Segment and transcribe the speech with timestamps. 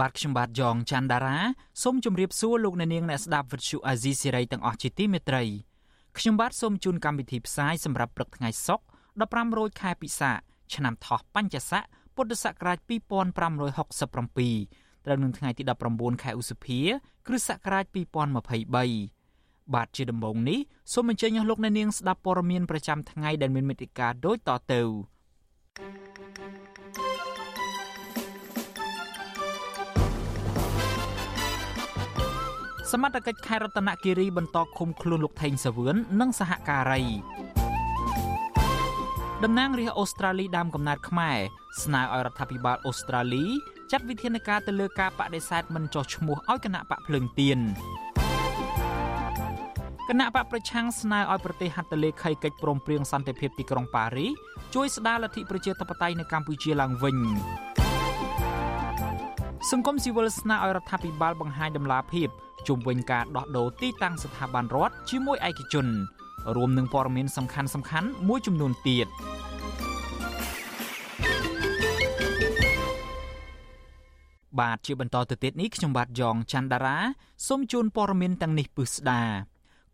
[0.00, 1.38] បាទខ្ញុំបាទយ៉ងច័ន្ទដារា
[1.82, 5.42] សូមជម្រាបសួរលោកអ្នកនាងអ្នកស្ដាប់វិទ្យុអាស៊ីសេរីទាំងអស់ជាទីមេត្រី
[6.18, 8.84] ខ្ញុំបាទសូមជូនកម្មវិធីផ្សាយសម្រាប់ព្រឹកថ្ងៃសុក្រ
[9.20, 10.30] 15រោចខែពិសា
[10.74, 11.82] ឆ្នាំថោះបัญចស័ក
[12.14, 16.80] ពុទ្ធសករាជ2567ត្រូវនឹងថ្ងៃទី19ខែឧសភា
[17.26, 20.58] គ្រិស្តសករាជ2023បាទជាដំបូងនេះ
[20.92, 24.82] សូមអញ្ជើញអស់លោកអ្នកនាងស្ដាប់ព័ត៌មានប្រចាំថ្ងៃដែលមានមេត្តាដូចតទៅ
[25.78, 26.67] thank you
[32.92, 37.04] សមត្ថកិច្ចខេត្តរតនគិរីបន្តឃុំខ្លួនលោកថេងសាវឿននិងសហការី
[39.44, 41.38] តំណាងរាស្ត្រអូស្ត្រាលីដើមកំណើតខ្មែរ
[41.82, 43.44] ស្នើឲ្យរដ្ឋាភិបាលអូស្ត្រាលី
[43.90, 47.58] ចាត់វិធានការទៅលើការបដិសេធមិនចោះឈ្មោះឲ្យគណៈបកភ្លើងទៀន
[50.08, 54.30] គណៈបកប្រឆាំងស្នើឲ្យប្រទេសហត្ថលេខីកិច្ចព្រមព្រៀងសន្តិភាពទីក្រុងប៉ារីស
[54.74, 57.16] ជួយស្ដារលទ្ធិប្រជាធិបតេយ្យនៅកម្ពុជាឡើងវិញ
[59.66, 62.28] សង្គមស៊ីវិលស្នើឲ្យរដ្ឋាភិបាលបង្ហាញដំណាភាព
[62.68, 65.86] ជុំវិញការដោះដូរទីតាំងស្ថាប័នរដ្ឋជាមួយឯកជន
[66.56, 69.06] រួមនឹងព័ត៌មានសំខាន់សំខាន់មួយចំនួនទៀត
[74.60, 76.98] បាទជាបន្តទៅទៀតនេះខ្ញុំបាទយ៉ងច័ន្ទដារា
[77.48, 79.22] សូមជូនព័ត៌មានទាំងនេះពិស្ដា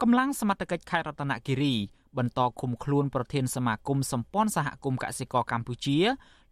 [0.03, 1.75] កម្លាំងសមត្ថកិច្ចខេត្តរតនគិរី
[2.19, 5.99] បន្តឃុំខ្លួនប្រធានសមាគមសម្ព័ន្ធសហគមន៍កសិករកម្ពុជា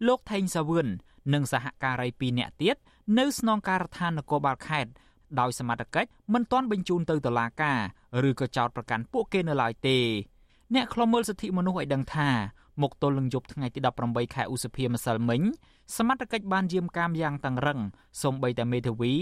[0.06, 0.86] លោកថេងសាវឿន
[1.32, 2.76] និងសហការី2នាក់ទៀត
[3.18, 4.90] នៅស្នងការដ្ឋាននគរបាលខេត្ត
[5.40, 7.78] ដោយសមត្ថកិច្ចមិនទាន់បញ្ជូនទៅតុលាការ
[8.28, 9.98] ឬក៏ចោទប្រកាន់ពួកគេនៅឡើយទេ
[10.74, 12.28] អ្នកខ្លមើលសិទ្ធិមនុស្សឲ្យដឹងថា
[12.82, 15.40] មកទល់នឹងយប់ថ្ងៃទី18ខែឧសភាម្សិលមិញ
[15.96, 17.80] សមត្ថកិច្ចបានយាមកាមយ៉ាងតឹងរឹង
[18.22, 19.12] សូម្បីតែមេធាវី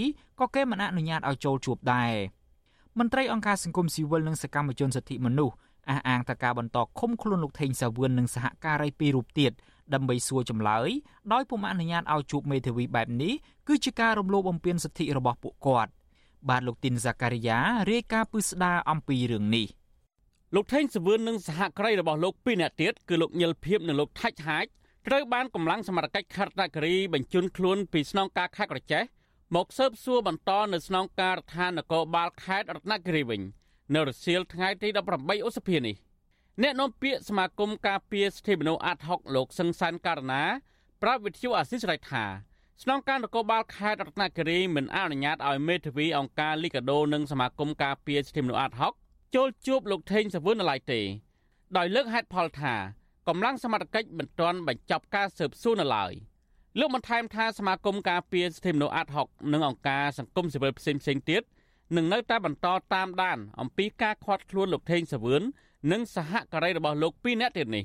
[0.41, 2.13] ក៏គេមិនអនុញ្ញាតឲ្យចូលជួបដែរ
[2.99, 5.55] មន្ត្រីអង្គការសង្គមស៊ីវិលនិងសកម្មជនសិទ្ធិមនុស្ស
[5.91, 9.53] អះអាងថាការបន្តឃុំខ្លួនលោកថេងសាវឿននិងសហការីពីររូបទៀត
[9.95, 10.89] ដើម្បីសួរចម្លើយ
[11.33, 13.35] ដោយពុំអនុញ្ញាតឲ្យជួបមេធាវីបែបនេះ
[13.69, 15.91] គឺជាការរំលោភបំពានសិទ្ធិរបស់ពួកគាត់
[16.49, 17.59] បាទលោកទីនហ្សាការីយ៉ា
[17.91, 19.67] រាយការណ៍ពិស្ដារអំពីរឿងនេះ
[20.55, 24.67] លោកថេងសវឿននិងសហគ្រីរបស់លោកពីរនាក់ទៀតគឺលោកញិលភៀបនិងលោកថាច់ហាច
[25.07, 29.03] ត្រូវបានកម្លាំងសមត្ថកិច្ចខេត្តរតនគិរីបញ្ជូនខ្លួនពីស្នងការខេត្តក្រចេះ
[29.57, 33.41] មកស៊ើបសួរបន្តនៅស្នងការដ្ឋាននគរបាលខេត្តរតនគិរីវិញ
[33.95, 35.97] នៅរសៀលថ្ងៃទី18ឧសភានេះ
[36.63, 40.43] អ្នកនាំពាក្យសមាគមការពារសិទ្ធិមនុស្សអាត់ហុកលោកសឹងសានករណា
[41.03, 42.25] ប្រាប់វិទ្យុអាស៊ីសេរីថា
[42.83, 48.93] ស្នងការនគរបាលខេត្តរតនគិរីមិនអនុញ្ញាតឲ្យមេធាវីអង្គការលីកាដូនិងសមាគមការពារសិទ្ធិមនុស្សអាត់ហុក
[49.35, 51.01] ចូលជួបលោកថេងសាវឿននៅឡើយទេ
[51.77, 52.75] ដោយលើកហេតុផលថា
[53.29, 56.13] កម្លាំងសមត្ថកិច្ចមិនទាន់បញ្ចប់ការស៊ើបសួរនៅឡើយ
[56.79, 61.43] លោកបន្ថែមថាសមាគមការពារសិទ្ធិមនុស្សអាត់ហុកនិងអង្គការសង្គមស៊ីវិលផ្សេងៗទៀត
[61.97, 65.43] នឹងនៅតែបន្តតាមដានអំពីការខាត់ខ្លួនលោកថេងសាវឿន
[65.89, 67.85] និងសហការីរបស់លោកពីរនាក់ទៀតនេះ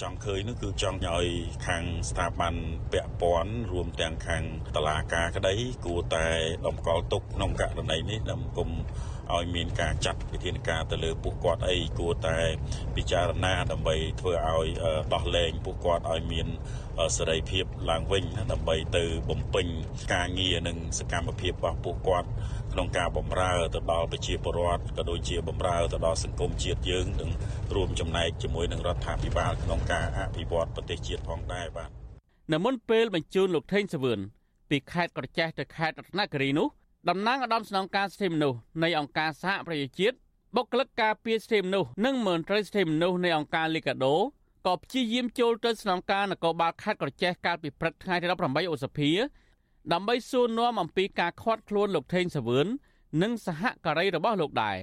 [0.00, 1.26] ចង់ឃើញនោះគឺចង់ឲ្យ
[1.66, 2.54] ខាងស្ថាប័ន
[2.92, 4.42] ពាក់ព័ន្ធរួមទាំងខាង
[4.76, 6.26] តឡាការក្តីគួរតែ
[6.66, 8.68] ដំកល់ទុកក្នុងករណីនេះដើម្បីគុំ
[9.34, 12.38] ឲ្យមានការចាត់វិធានការទៅលើពួកគាត់អីគួរតែ
[12.96, 14.68] ពិចារណាដើម្បីធ្វើឲ្យ
[15.14, 16.46] ដោះលែងពួកគាត់ឲ្យមាន
[17.16, 19.66] សេរីភាពឡើងវិញដើម្បីទៅបំពេញ
[20.14, 22.28] ការងារនិងសកម្មភាពរបស់ពួកគាត់
[22.72, 27.30] ក្នុងការបម្រើទៅដល់ប្រជាពលរដ្ឋក៏ដូចជាបម្រើទៅដល់សង្គមជាតិយើងនិង
[27.74, 31.90] រួមចំណែកជាមួយនឹងរដ្ឋាភិបាលក្នុងការអភិវឌ្ឍប្រទេសជាតិផងដែរបាទ
[32.52, 34.20] នៅមុនពេលបញ្ជូនលោកថេងសវឿន
[34.70, 36.68] ពីខេត្តក្រចេះទៅខេត្តរតនគិរីនោះ
[37.10, 40.16] តំណាងឧត្តមស្នងការសិទ្ធិមនុស្សនៃអង្គការសហប្រជាជាតិ
[40.56, 44.14] បុគ្គលិកការពារសិទ្ធិមនុស្សនិងមន្ត្រីសិទ្ធិមនុស្សនៃអង្គការលីកាដូ
[44.66, 49.10] ក៏ព្យាយាមចូលទៅស្នងការនគរបាលខេត្តក្រចេះកាលពីព្រឹកថ្ងៃទី18ឧសភា
[49.92, 52.66] ដើម្បីសួរនាំអំពីការខាត់ខ្លួនលោកថេងសាវឿន
[53.22, 54.78] និងសហការីរបស់លោកដែរ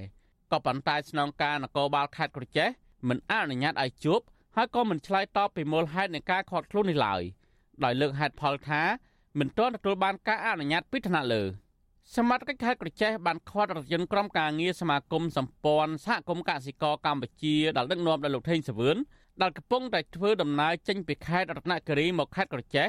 [0.52, 2.68] ក៏ប៉ុន្តែស្នងការនគរបាលខេត្តក្រចេះ
[3.08, 4.20] មិនអនុញ្ញាតឲ្យជួប
[4.56, 7.22] ហើយក៏មិនឆ្លើយតបពីមូលហេតុនៃការខាត់ខ្លួននេះឡើយ
[7.84, 8.82] ដោយលើកហេតុផលថា
[9.38, 11.42] មិនទាន់ទទួលបានការអនុញ្ញាតពីថ្នាក់លើ
[12.12, 18.96] សមាជិកខេត្តក្រចេះបានខាត់រថយន្តក្រុមការងារសមាគមសម្ព័ន្ធសហគមន៍កសិករកម្ពុជាដែលដឹកនាំដោយលោកថេងសាវឿន
[19.42, 22.86] ដែលកំពុងតែធ្វើដំណើរចេញពីខេត្តរតនគិរីមកខេត្តក្រចេះ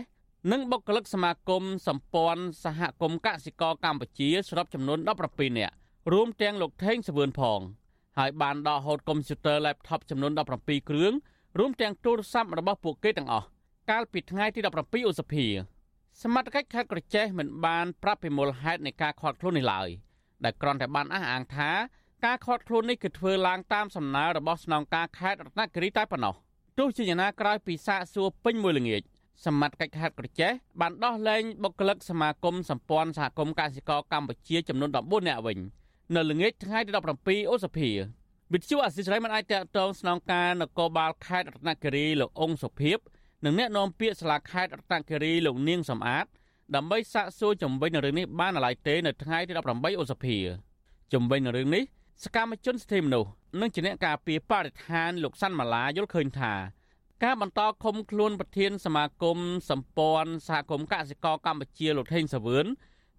[0.52, 5.74] និងបុគ្គលិកសមាគមសម្ព័ន្ធសហគមន៍កសិករកម្ពុជាសរុបចំនួន17នាក់
[6.14, 7.60] រួមទាំងលោកថេងសវឿនផង
[8.18, 11.14] ហើយបានដកហូតកុំព្យូទ័រ laptop ចំនួន17គ្រឿង
[11.60, 13.46] រួមទាំងទូរស័ព្ទរបស់ពួកគេទាំងអស់
[13.90, 15.46] កាលពីថ្ងៃទី17ឧសភា
[16.22, 19.90] សសមត្ថកិច្ចខេត្តក្រចេះមិនបានប្រាប់ពីមូលហេតុនៃការខាត់ខ្លួននេះឡើយ
[20.44, 21.72] ដែលគ្រាន់តែបានអះអាងថា
[22.26, 26.34] ការខាត់ខ្លួននេះគឺធ្វើឡើងតាមសំណើរបស់ស្នងការខេត្តរតនគិរីតែប៉ុណ្ណោះ
[26.80, 29.02] ទោះជាយ៉ាងណាក្រោយពីសាកសួរពេញមួយល្ងាច
[29.46, 30.52] សមត្ថកិច្ចខេត្តក្រចេះ
[30.82, 35.58] បានដោះលែងបុគ្គលិកសមាគមសម្ព័ន្ធសហគមន៍កសិករកម្ពុជាចំនួន14នាក់វិញ
[36.16, 36.92] នៅល្ងាចថ្ងៃទី
[37.22, 37.90] 17ឧសភា
[38.54, 42.98] វិទ្យុអសិរ័យមិនអាចតតងស្នងការនគរបាលខេត្តរតនគិរីលោកអង្គសុភិប
[43.46, 46.26] និងអ្នកនាំពាក្យសាលាខេត្តរតនគិរីលោកនាងសំអាត
[46.76, 50.38] ដើម្បីសាកសួរជំវិញនឹងរឿងនេះបានឡើយទេនៅថ្ងៃទី18ឧសភា
[51.14, 51.84] ជំវិញនឹងរឿងនេះ
[52.24, 56.54] សកម្មជនសិទ្ធិមនុស្សនិងជាអ្នកការពារបរិស្ថានលោកសាន់ម៉ាឡាយល់ឃើញថា
[57.24, 59.38] ការបន្តឃុំខ្លួនប្រធានសមាគម
[59.70, 62.66] សម្ព័ន្ធសហគមន៍កសិករកម្ពុជាលោកថេងសាវឿន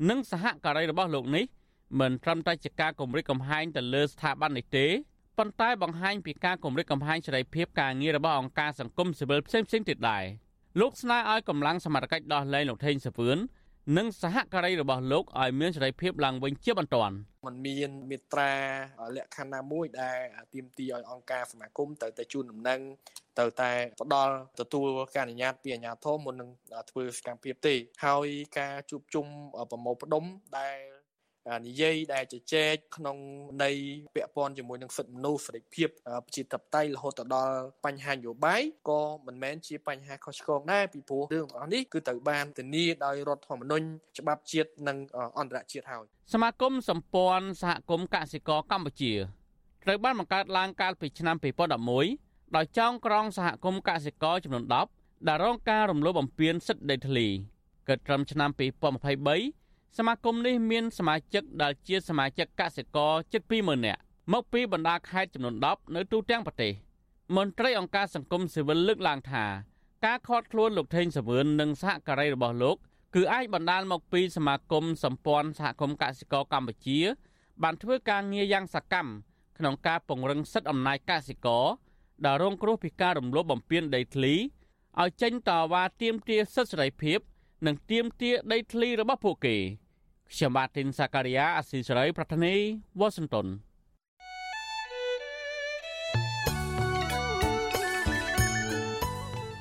[0.09, 1.45] និងសហការីរបស់លោកនេះ
[2.01, 4.87] មិនត្រឹមតែជាការគម្រិតកំហែងទៅលើស្ថាប័ននេះទេ
[5.39, 10.25] ប៉ុន្តែបង្ហាញពីការគម្រិតកំហែងសេរីភាពការងាររបស់អង្គការសង្គមស៊ីវិលផ្សេងៗទៀតដែរ
[10.81, 13.39] លោកស្នើឲ្យកម្លាំងសមត្ថកិច្ចដោះលែងលោកថេងសាវឿន
[13.97, 17.15] និងសហការីរបស់លោកឲ្យមានសេរីភាពឡើងវិញជាបន្ទាន់
[17.47, 18.53] มันមានមេត្រា
[19.17, 20.19] លក្ខខណ្ឌណាមួយដែល
[20.55, 22.81] ទាមទារឲ្យអង្គការសមាគមទៅតែជូនដំណឹង
[23.39, 26.51] ទៅតែផ្ដល់ទទួលការអនុញ្ញាតពីអាជ្ញាធរមុននឹង
[26.91, 27.75] ធ្វើសកម្មភាពទេ
[28.05, 28.29] ហើយ
[28.59, 29.27] ការជួបជុំ
[29.71, 30.25] ប្រមូលផ្ដុំ
[30.59, 30.96] ដែល
[31.67, 33.17] និយាយដែលជជែកក្នុង
[33.63, 33.71] នៃ
[34.15, 35.89] ពាក់ព័ន្ធជាមួយនឹងសិទ្ធិមនុស្សសេរីភាព
[36.27, 37.57] ប្រជាធិបតេយ្យរហូតទៅដល់
[37.87, 43.87] បញ្ហានយោបាយក៏មិនមែនជាបញ្ហាខុសឆ្គងដែរពីព្រោះរឿងទាំងអស់នេះគឺត្រូវបានធានាដោយរដ្ឋធម្មនុញ្ញ
[44.19, 44.97] ច្បាប់ជាតិនិង
[45.39, 49.13] អន្តរជាតិហើយសមាគមសម្ព័ន្ធសហគមន៍កសិករកម្ពុជា
[49.85, 51.37] ត្រូវបានបង្កើតឡើងកាលពីឆ្នាំ
[51.97, 54.65] 2011ដោយចောင်းក្រងសហគមន៍កសិករចំនួន
[54.97, 57.27] 10ដែលរងការរំលោភបំពានសិទ្ធិដីធ្លី
[57.89, 59.56] កិត្តិកម្មឆ្នាំ2023
[59.97, 64.01] សមាគមនេះមានសមាជិកដែលជាសមាជិកកសិករជិត20000នាក់
[64.33, 66.73] មកពីបណ្ដាខេត្តចំនួន10នៅទូទាំងប្រទេស
[67.37, 69.45] មន្ត្រីអង្គការសង្គមស៊ីវិលលើកឡើងថា
[70.07, 72.77] ការខាត់ខ្លួនលោកថេងសវឿននិងសហការីរបស់លោក
[73.15, 76.99] គឺអាចបណ្ដាលមកពីសមាគមសម្ព័ន្ធសហគមន៍កសិករកម្ពុជា
[77.63, 79.11] បានធ្វើការងារយ៉ាងសកម្ម
[79.59, 81.67] ក្នុងការពង្រឹងសិទ្ធិអំណាចកសិករ
[82.25, 84.35] ដែលរងគ្រោះពីការរំលោភបំពានដីធ្លី
[85.01, 87.19] ឲ្យចេញតវ៉ាទាមទារសិទ្ធិសេរីភាព
[87.67, 89.57] និងទាមទារដីធ្លីរបស់ពួកគេ។
[90.33, 92.55] ខ្ញុំបាទទីនសាការីយ៉ាអស៊ីសេរីប្រធានី
[93.01, 93.47] វ៉ាស៊ីនតោន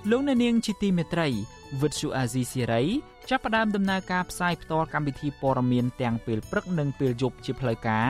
[0.09, 1.27] លោកអ្នកនាងជាទីមេត្រី
[1.81, 2.83] វិទ្យុអាស៊ីសេរី
[3.29, 8.09] ចាប់ផ្ដើមដំណើរការផ្សាយផ្ទាល់កម្មវិធីព័ត៌មានទាំងពេលព្រឹកនិងពេលយប់ជាផ្លូវការ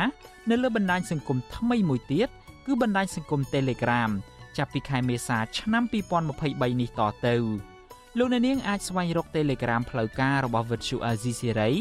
[0.50, 2.30] នៅលើបណ្ដាញសង្គមថ្មីមួយទៀត
[2.65, 4.12] គឺបណ្ដាញសង្គម Telegram
[4.57, 5.83] ចាប់ពីខែមេសាឆ្នាំ
[6.31, 7.36] 2023នេះតទៅ
[8.19, 11.75] លោកអ្នកនាងអាចស្វែងរក Telegram ផ្លូវការរបស់ Vuthu Azizi Serai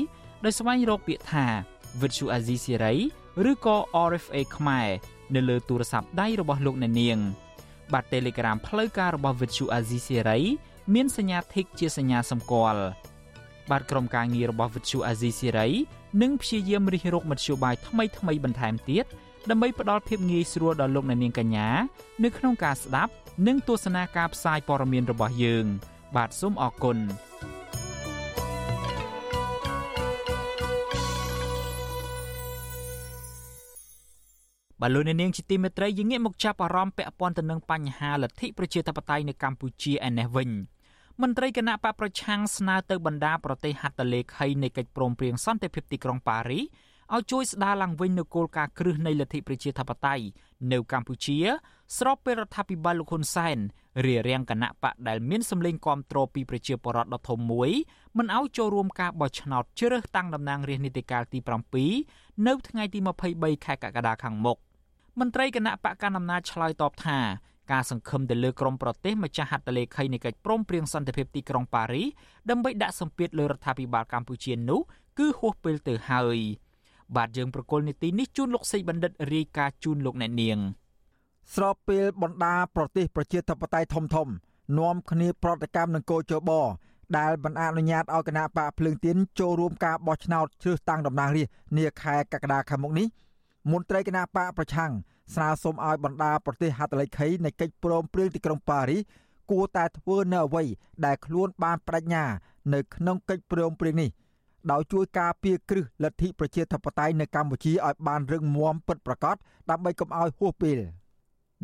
[0.44, 1.46] ដោយស្វែងរកពាក្យថា
[2.00, 2.96] Virtual Azizi Siri
[3.50, 3.76] ឬក៏
[4.08, 4.88] RFA ខ្មែរ
[5.34, 7.18] នៅលើទូរស័ព្ទដៃរបស់លោកអ្នកនាង
[7.92, 10.40] បាទ Telegram ផ្លូវការរបស់ Virtual Azizi Siri
[10.94, 12.82] មានសញ្ញា Tick ជាសញ្ញាសម្គាល់
[13.70, 15.70] បាទក្រុមការងាររបស់ Virtual Azizi Siri
[16.22, 19.04] នឹងព្យាយាមរិះរកមធ្យោបាយថ្មីថ្មីបន្ថែមទៀត
[19.50, 21.68] ដើម្បីផ្ដល់ភាពងាយស្រួលដល់លោកអ្នកនាងកញ្ញា
[22.24, 23.12] នៅក្នុងការស្ដាប់
[23.46, 25.66] និងទស្សនាការផ្សាយព័ត៌មានរបស់យើង
[26.16, 26.98] បាទសូមអរគុណ
[34.80, 40.50] បាទលោកអ្នកនាងជាទីមេត្រីយើងងាកមកចាប់អារម្មណ៍ពាក់ព័ន្ធទៅនឹងបញ្ហាលទ្ធិប្រជាធិបតេយ្យនៅកម្ពុជាឯនេះវិញ
[41.22, 46.60] មន្ត្រីគណៈបកប្រឆាំងស្នើទៅបណ្ដាប្រទេសហត្ថលេខីនៃកិច្ចព្រមព្រៀងសន្តិភាពទីក្រុងប៉ារី
[47.14, 50.24] ឲ្យជួយស្ដារឡើងវិញនូវគោលការណ៍គ្រឹះនៃលទ្ធិប្រជាធិបតេយ្យ
[50.72, 51.38] នៅកម្ពុជា
[51.98, 53.58] ស្របពេលរដ្ឋាភិបាលលោកហ៊ុនសែន
[54.04, 57.70] រារាំងគណៈបកដែលមានសម្លេងគាំទ្រពីប្រជាពលរដ្ឋដ៏ធំមួយ
[58.18, 61.38] មិនឲ្យចូលរួមការបោះឆ្នោតជ្រើសតាំងតំណាងរាស្ត្រនីតិកាលទី
[61.92, 62.98] 7នៅថ្ងៃទី
[63.32, 64.58] 23ខែកក្កដាខាងមុខ
[65.20, 67.18] មន្ត្រីគណៈបកកណ្ដាលអំណាចឆ្លើយតបថា
[67.72, 72.02] ការសង្ឃឹមទៅលើក្រមប្រទេសម្ចាស់ហត្ថលេខីនៃកិច្ចព្រមព្រៀងសន្តិភាពទីក្រុងប៉ារី
[72.50, 74.80] ដើម្បីដាក់សម្ពាធលើរដ្ឋាភិបាលកម្ពុជានោះ
[75.18, 76.38] គឺហួសពេលទៅហើយ
[77.16, 80.58] បាទយើងប្រកុលនីតិនេះជូនលោកសេចបណ្ឌិតរាយការណ៍ជូនលោកអ្នកនាង
[81.52, 84.28] ស្របពេលបណ្ដាប្រទេសប្រជាធិបតេយ្យធំធំ
[84.78, 86.50] នាំគ្នាប្រតិកម្មនឹងកោជប
[87.18, 93.06] ដែលមិនអនុញ្ញាតឲ្យគណៈបកភ្លើងទៀនចូលរួមការបោះឆ្នោតជ្រើសតាំងតំណាងរាស្ត្រនាខែកក្កដាខាងមុខនេះ
[93.72, 94.92] មន្ត្រីគណៈបកប្រឆាំង
[95.34, 99.02] ស្នើសុំឲ្យបណ្ដាប្រទេសហត្ថលេខីនៃកិច្ចព្រមព្រៀងទីក្រុងប៉ារីស
[99.50, 100.64] គួរតែធ្វើនៅអ្វី
[101.04, 102.24] ដែលខ្លួនបានបដិញ្ញា
[102.74, 104.10] នៅក្នុងកិច្ចព្រមព្រៀងនេះ
[104.70, 109.36] ដោយជួយការពារគ្រឹះលទ្ធិប្រជាធិបតេយ្យនៅកម្ពុជាឲ្យបានរឹងមាំពិតប្រាកដ
[109.70, 110.78] ដើម្បីកុំឲ្យហួសពេល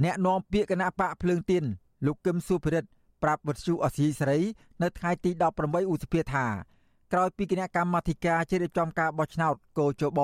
[0.04, 1.64] អ្នកនាំពាក្យគណៈបកភ្លើងទៀន
[2.06, 2.88] លោកកឹមសុភិរិទ្ធ
[3.22, 4.40] ប្រាប់វិទ្យុអសីសេរី
[4.82, 5.30] នៅថ្ងៃទី
[5.60, 6.46] 18ឧសភាថា
[7.12, 10.20] ក្រោយពីគណៈកម្មាធិការជ្រៀបចំការបោះឆ្នោតកោជប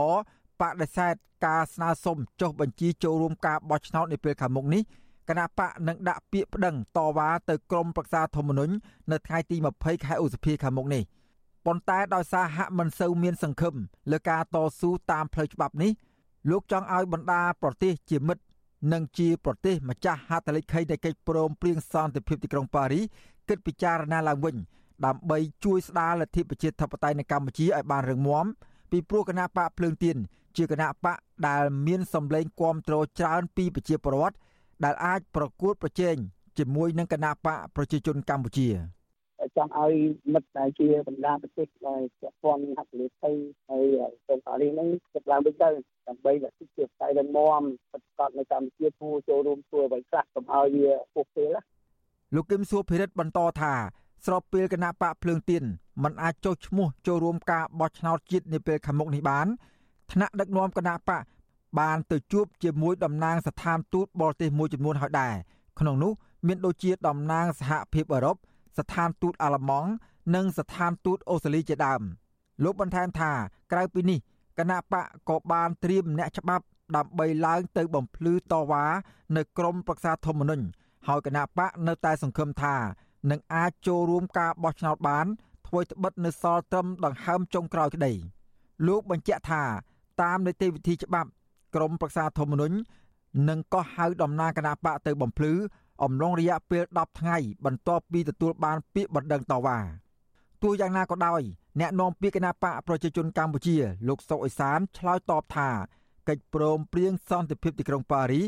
[0.61, 1.14] បដិសេធ
[1.46, 4.82] ការស្នើសុំចុះបញ្ជីចូលរួមការបោះឆ្នោតនាពេលខាងមុខនេះ
[5.28, 8.73] គណៈបកនឹងដាក់ពាក្យប្តឹងតវ៉ាទៅក្រមប្រឹក្សាធម្មនុញ្ញ
[9.12, 11.02] នៅថ្ងៃទី20ខែឧសភាខាងមុខនេះ
[11.66, 13.75] ប៉ុន្តែដោយសារហាក់មិនសូវមានសង្ឃឹម
[14.11, 15.92] លើការតស៊ូតាមផ្លូវច្បាប់នេះ
[16.50, 18.42] លោកចង់ឲ្យបណ្ដាប្រទេសជាមិត្ត
[18.92, 23.00] និងជាប្រទេសម្ចាស់ហត្ថលេខីនៃកិច្ចព្រមព្រៀងសន្តិភាពទីក្រុងប៉ារី
[23.49, 24.56] គិតពិចារណាឡើងវិញ
[25.06, 28.47] ដើម្បីជួយស្ដារលទ្ធិប្រជាធិបតេយ្យនៅកម្ពុជាឲ្យបានរឹងមាំ
[28.90, 30.16] ពីព្រោះគណៈបកភ្លើងទៀន
[30.56, 31.16] ជាគណៈបក
[31.49, 34.37] ដែលមានសម្លេងគាំទ្រច្រើនពីប្រជាពលរដ្ឋ
[34.85, 36.16] ដែលអាចប្រកួតប្រជែង
[36.59, 38.68] ជាមួយនឹងគណៈបកប្រជាជនកម្ពុជា
[39.56, 39.94] ចង់ឲ្យ
[40.32, 43.32] មិត្តដែលជាបណ្ដាប្រទេសដែលពាក់ព័ន្ធហត្ថលេខី
[43.68, 43.84] ហើយ
[44.26, 45.70] ក្រុមប៉ារីសហ្នឹងចាប់ឡើងវិញទៅ
[46.08, 51.54] ដើម្បីលទ្ធិជាផ្ទៃរឹងមាំប្រកបនៅកម្ពុជាធ្វើចូលរួមធ្វើអ្វីខ្លះកុំឲ្យវាពុះពេល
[52.34, 53.75] លោកគឹមសួរភិរិទ្ធបន្តថា
[54.26, 55.64] ស្របពេលគណៈបកភ្លើងទៀន
[56.02, 59.46] មិនអាចចុះឈ្មោះចូលរួមការបោះឆ្នោតជាតិនាពេលខាងមុខនេះបាន
[60.12, 61.25] ថ្នាក់ដឹកនាំគណៈបក
[61.80, 65.34] បានទៅជួបជាមួយតំណាងស្ថានទូតបរទេសមួយចំនួនហើយដែរ
[65.80, 66.12] ក្នុងនោះ
[66.46, 68.36] មានដូចជាតំណាងសហភាពអឺរ៉ុប
[68.78, 69.90] ស្ថានទូតអាល្លឺម៉ង់
[70.35, 72.02] និងស្ថានទូតអូស្ត្រាលីជាដើម
[72.64, 73.33] លោកបន្ថែមថា
[73.73, 74.18] ក្រៅពីនេះ
[74.59, 76.64] គណៈបកក៏បានត្រៀមអ្នកច្បាប់
[76.97, 78.85] ដើម្បីឡើងទៅបំភ្លឺតវ៉ា
[79.37, 80.64] នៅក្រមប្រឹក្សាធម្មនុញ្ញ
[81.06, 82.75] ហើយគណៈបកនៅតែសង្ឃឹមថា
[83.30, 85.26] នឹងអាចចូលរួមការបោះឆ្នោតបាន
[85.66, 88.12] ធ្វើត្បិតនៅសល់ត្រឹមដង្ហើមចុងក្រោយក្តី
[88.87, 89.62] លោកបញ្ជាក់ថា
[90.23, 91.30] តាមនីតិវិធីច្បាប់
[91.75, 92.76] ក្រមប្រឹក្សាធម្មនុញ្ញ
[93.49, 95.52] នឹងកោះហៅតំណាងគណៈបកទៅបំភ្លឺ
[96.03, 99.79] អំឡុងរយៈពេល10ថ្ងៃបន្ទាប់ពីទទួលបានពាក្យបណ្ដឹងតវ៉ា
[100.62, 101.43] ទោះយ៉ាងណាក៏ដោយ
[101.81, 103.76] អ្នកនាំពាក្យគណៈបកប្រជាជនកម្ពុជា
[104.09, 105.71] លោកសុកអេសានឆ្លើយតបថា
[106.29, 108.41] កិច្ចព្រមព្រៀងសន្តិភាពទីក្រុងប៉ារី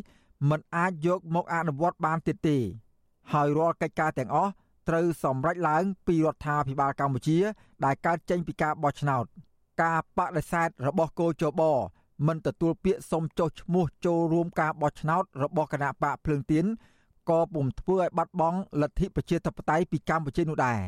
[0.51, 2.59] មិនអាចយកមកអនុវត្តបានទៀតទេ
[3.33, 4.51] ហើយរាល់កិច្ចការទាំងអស់
[4.89, 7.39] ត្រូវសម្រេចឡើងពីរដ្ឋាភិបាលកម្ពុជា
[7.85, 9.25] ដែលកើតចេញពីការបោះឆ្នោត
[9.83, 11.63] ការបដិសេធរបស់គោចប
[12.27, 16.65] មិនទទួលពាក្យសុំចុះឈ្មោះចូលរួមការបោះឆ្នោតរបស់គណៈបកភ្លើងទៀន
[17.29, 20.81] ក៏ពុំធ្វើឲ្យបាត់បង់លទ្ធិប្រជាធិបតេយ្យពីកម្ពុជានោះដែរ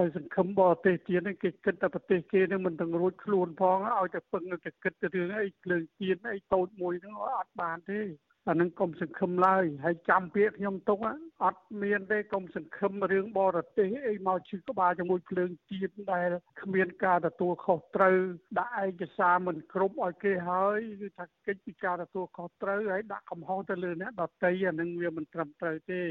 [0.00, 8.00] ទៅសង្ឃឹមបរទេសទៀតនេះគេគិតតែប្រទេសគេនឹងមិនទាំងរួចខ្លួនផងឲ្យតែពឹងតែគិតទៅរឿងអីភ្លើងទៀនអីតូចមួយហ្នឹងអត់បានទេ
[8.48, 10.98] អានឹងកុំសង្ឃឹមឡើយហើយចាំពាក្យខ្ញុំទុក
[11.44, 16.28] អត់មានទេកុំសង្ឃឹមរឿងបរទេសអីមកឈឺក្បាលជាមួយភ្លើងជាតិដែល
[16.62, 18.16] គ្មានការទទួលខុសត្រូវ
[18.58, 26.02] ដាក់ឯកសារមិនគ្រប់ឲ្យគេហើយគឺថាកិច្ចពីការទទួលខុសត្រូវហើយដាក់កំហុសទៅលើអ្នកដតីអានឹងវាមិនត្រឹមត្រូវទេ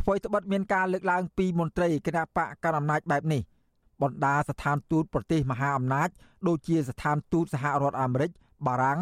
[0.00, 3.42] ថ្មីត្បិតមានការលើកឡើងពីមន្ត្រីគណៈបកកណ្ដាលអំណាចបែបនេះ
[4.02, 6.08] បណ្ដាស្ថានទូតប្រទេសមហាអំណាច
[6.48, 8.30] ដូចជាស្ថានទូតសហរដ្ឋអាមេរិក
[8.66, 9.00] បារាំង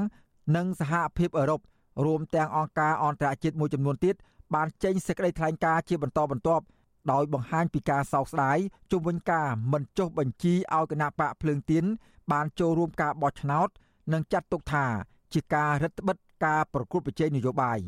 [0.57, 1.61] និងសហភាពអឺរ៉ុប
[2.05, 4.15] រួមទាំងអង្គការអន្តរជាតិមួយចំនួនទៀត
[4.55, 6.65] បានចេញសេចក្តីថ្លែងការណ៍ជាបន្តបន្ទាប់
[7.13, 8.59] ដោយបង្ហាញពីការសោកស្ដាយ
[8.91, 11.85] ជុំវិញការមិនចុះបញ្ជីឲ្យគណៈបកភ្លើងទៀន
[12.33, 13.69] បានចូលរួមការបោះឆ្នោត
[14.13, 14.87] និងចាត់ទុកថា
[15.35, 17.79] ជាការរឹតបន្តឹងការប្រកួតប្រជែងនយោបាយ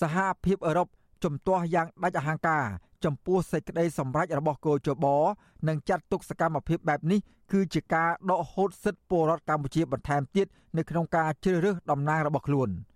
[0.00, 0.88] សហភាពអឺរ៉ុប
[1.24, 2.64] ជំទាស់យ៉ាងដាច់អហង្ការ
[3.04, 5.06] ចំពោះសេចក្តីសម្រេចរបស់គោចប
[5.68, 7.20] និងចាត់ទុកសកម្មភាពបែបនេះ
[7.52, 10.46] គឺជាការដកហូតសិទ្ធិពលរដ្ឋកម្ពុជាបន្ថែមទៀត
[10.76, 12.70] នៅក្នុងការជ្រើសរើសតំណាងរបស់ខ្លួន។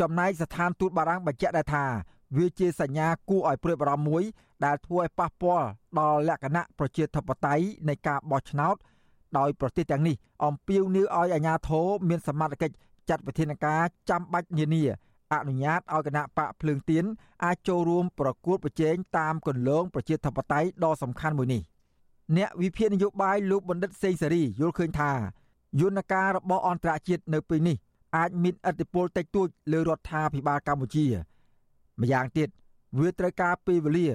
[0.00, 1.84] ចំណែកស្ថានទូតបារាំងបញ្ជាក់ដែរថា
[2.36, 4.22] វាជាសញ្ញាគួរឲ្យព្រួយបារម្ភមួយ
[4.64, 5.66] ដែលធ្វើឲ្យប៉ះពាល់
[5.98, 8.76] ដល់លក្ខណៈប្រជាធិបតេយ្យនៃការបោះឆ្នោត
[9.38, 12.74] ដោយប្រទេសទាំងនេះអំពាវនាវឲ្យអាជ្ញាធរមានសមត្ថកិច្ច
[13.08, 14.82] ចាត់វិធានការចាំបាច់នានា
[15.32, 17.04] អនុញ្ញាតឲ្យគណៈបកភ្លើងទៀន
[17.44, 21.62] អាចចូលរួមប្រកួតប្រជែងតាមគន្លងប្រជាធិបតេយ្យដ៏សំខាន់មួយនេះ
[22.36, 25.12] អ្នកវិភាគនយោបាយលោកបណ្ឌិតសេងសេរីយល់ឃើញថា
[25.80, 27.76] យន្តការរបស់អន្តរជាតិនៅពេលនេះ
[28.16, 31.06] អាចមានឥទ្ធិពលតិចតួចលើរដ្ឋាភិបាលកម្ពុជា
[32.00, 32.48] ម្យ៉ាងទៀត
[32.98, 34.08] វាត្រូវការពេលវេលា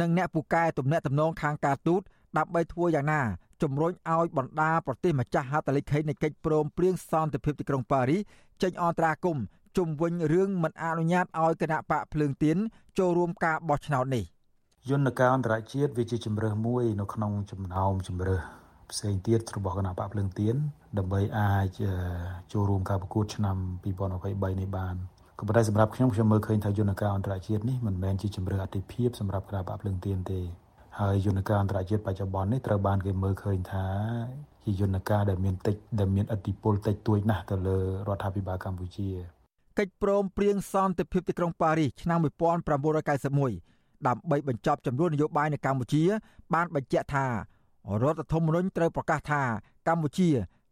[0.00, 2.02] និងអ្នកពូកែទំនាក់ទំនងខាងការទូត
[2.38, 3.22] ដើម្បីធ្វើយ៉ាងណា
[3.62, 8.18] ជំរុញឲ្យបណ្ដាប្រទេសម្ចាស់ហត្ថលេខីនៃកិច្ចព្រមព្រៀងសន្តិភាពទីក្រុងប៉ារី
[8.62, 9.38] ចេញអន្តរាគម
[9.76, 12.56] ជុំវិញរឿងមិនអនុញ្ញាតឲ្យគណៈបកភ្លើងទៀន
[12.98, 14.24] ចូលរួមការបោះឆ្នោតនេះ
[14.90, 18.42] យន្តការអន្តរជាតិវាជាជំរើសមួយនៅក្នុងចំណោមជំរើស
[18.92, 20.56] ផ្សេងទៀតរបស់គណៈបកភ្លើងទៀន
[20.98, 21.68] ដើម្បីអាច
[22.52, 23.56] ចូលរួមការប្រកួតឆ្នាំ
[24.08, 24.96] 2023នេះបាន
[25.38, 30.40] ក៏ប៉ុន្តែសម្រាប់ខ្ញុំខ្ញុំមើលឃើញថាយន្តការអន្តរជាតិនេះមិនមែនជាជំរឿនអតិភិបសម្រាប់គណៈបកភ្លើងទៀនទេ
[31.00, 33.86] ហើយយន្តការអន្តរជាតិបច្ចុប្បន្ននេះត្រូវបានគេមើលឃើញថា
[34.64, 37.78] ជាយន្តការដែលមានតិចដែលមានអតិពលតិចតួចណាស់ទៅលើ
[38.08, 39.08] រដ្ឋាភិបាលកម្ពុជា
[39.78, 46.02] កិច្ចព្រមព្រៀងសន្តិភាពទីក្រុងប៉ារីសឆ្នាំ1991ដើម្បីបញ្ចប់ចំនួននយោបាយនៅកម្ពុជា
[46.54, 47.26] បានបញ្ជាក់ថា
[48.02, 49.42] រដ្ឋធម្មនុញ្ញត្រូវប្រកាសថា
[49.88, 50.30] កម្ពុជា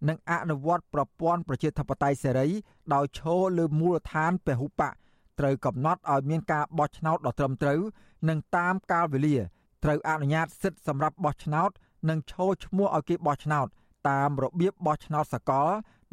[0.09, 2.49] នឹងអនុវត្តប្រព័ន្ធប្រជាធិបតេយ្យសេរី
[2.95, 4.93] ដោយឈរលើមូលដ្ឋានពហុបក
[5.39, 7.81] ត្រូវកំណត់ឲ្យមានការបោះឆ្នោតដ៏ត្រឹមត្រូវ
[8.29, 9.37] និងតាមកាលវេលា
[9.85, 11.71] ត្រូវអនុញ្ញាតសិទ្ធិសម្រាប់បោះឆ្នោត
[12.09, 13.67] និងឈរឈ្មោះឲ្យគេបោះឆ្នោត
[14.09, 15.69] តាមរបៀបបោះឆ្នោតសកល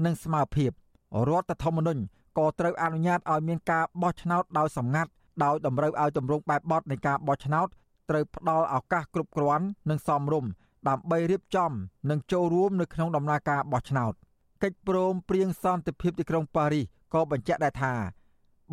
[0.05, 0.71] និងស្មើភាព
[1.29, 2.01] រដ្ឋធម្មនុញ្ញ
[2.37, 5.09] ក៏ត្រូវអនុញ្ញាតឲ្យមានការបោះឆ្នោតដោយសម្ងាត់
[5.43, 7.67] ដោយតម្រូវឲ្យទម្រង់បែបបទនៃការបោះឆ្នោត
[8.09, 10.49] ត្រូវផ្ដល់ឱកាសគ្រប់គ្រាន់និងសមរម្យ
[10.89, 11.71] ដើម្បីរៀបចំ
[12.09, 14.13] និងចូលរួមនៅក្នុងដំណើរការបោះឆ្នោត
[14.63, 17.93] កិច្ចព្រមព្រៀងសន្តិភាពទីក្រុងប៉ារីសក៏បញ្ជាក់ដែរថា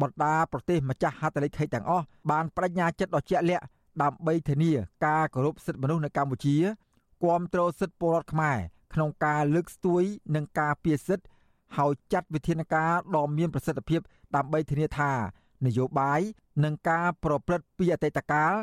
[0.00, 3.64] បណ្ដាប្រទេសម្ចាស់ហត្ថលេខីទាំងអស់បានបដិញ្ញាចិត្តដ៏ជាក់លាក់
[4.02, 4.72] ដើម្បីធានា
[5.06, 6.56] ការគោរពសិទ្ធិមនុស្សនៅកម្ពុជា
[7.24, 8.58] គាំទ្រសិទ្ធិពលរដ្ឋខ្មែរ
[8.94, 10.02] ក្នុងការលើកស្ទួយ
[10.34, 11.26] និងការពារសិទ្ធិ
[11.76, 14.00] ហើយចាត់វិធានការដ៏មានប្រសិទ្ធភាព
[14.36, 15.12] ដើម្បីធានាថា
[15.66, 16.20] នយោបាយ
[16.64, 18.54] និងការប្រព្រឹត្តពីអតីតកាល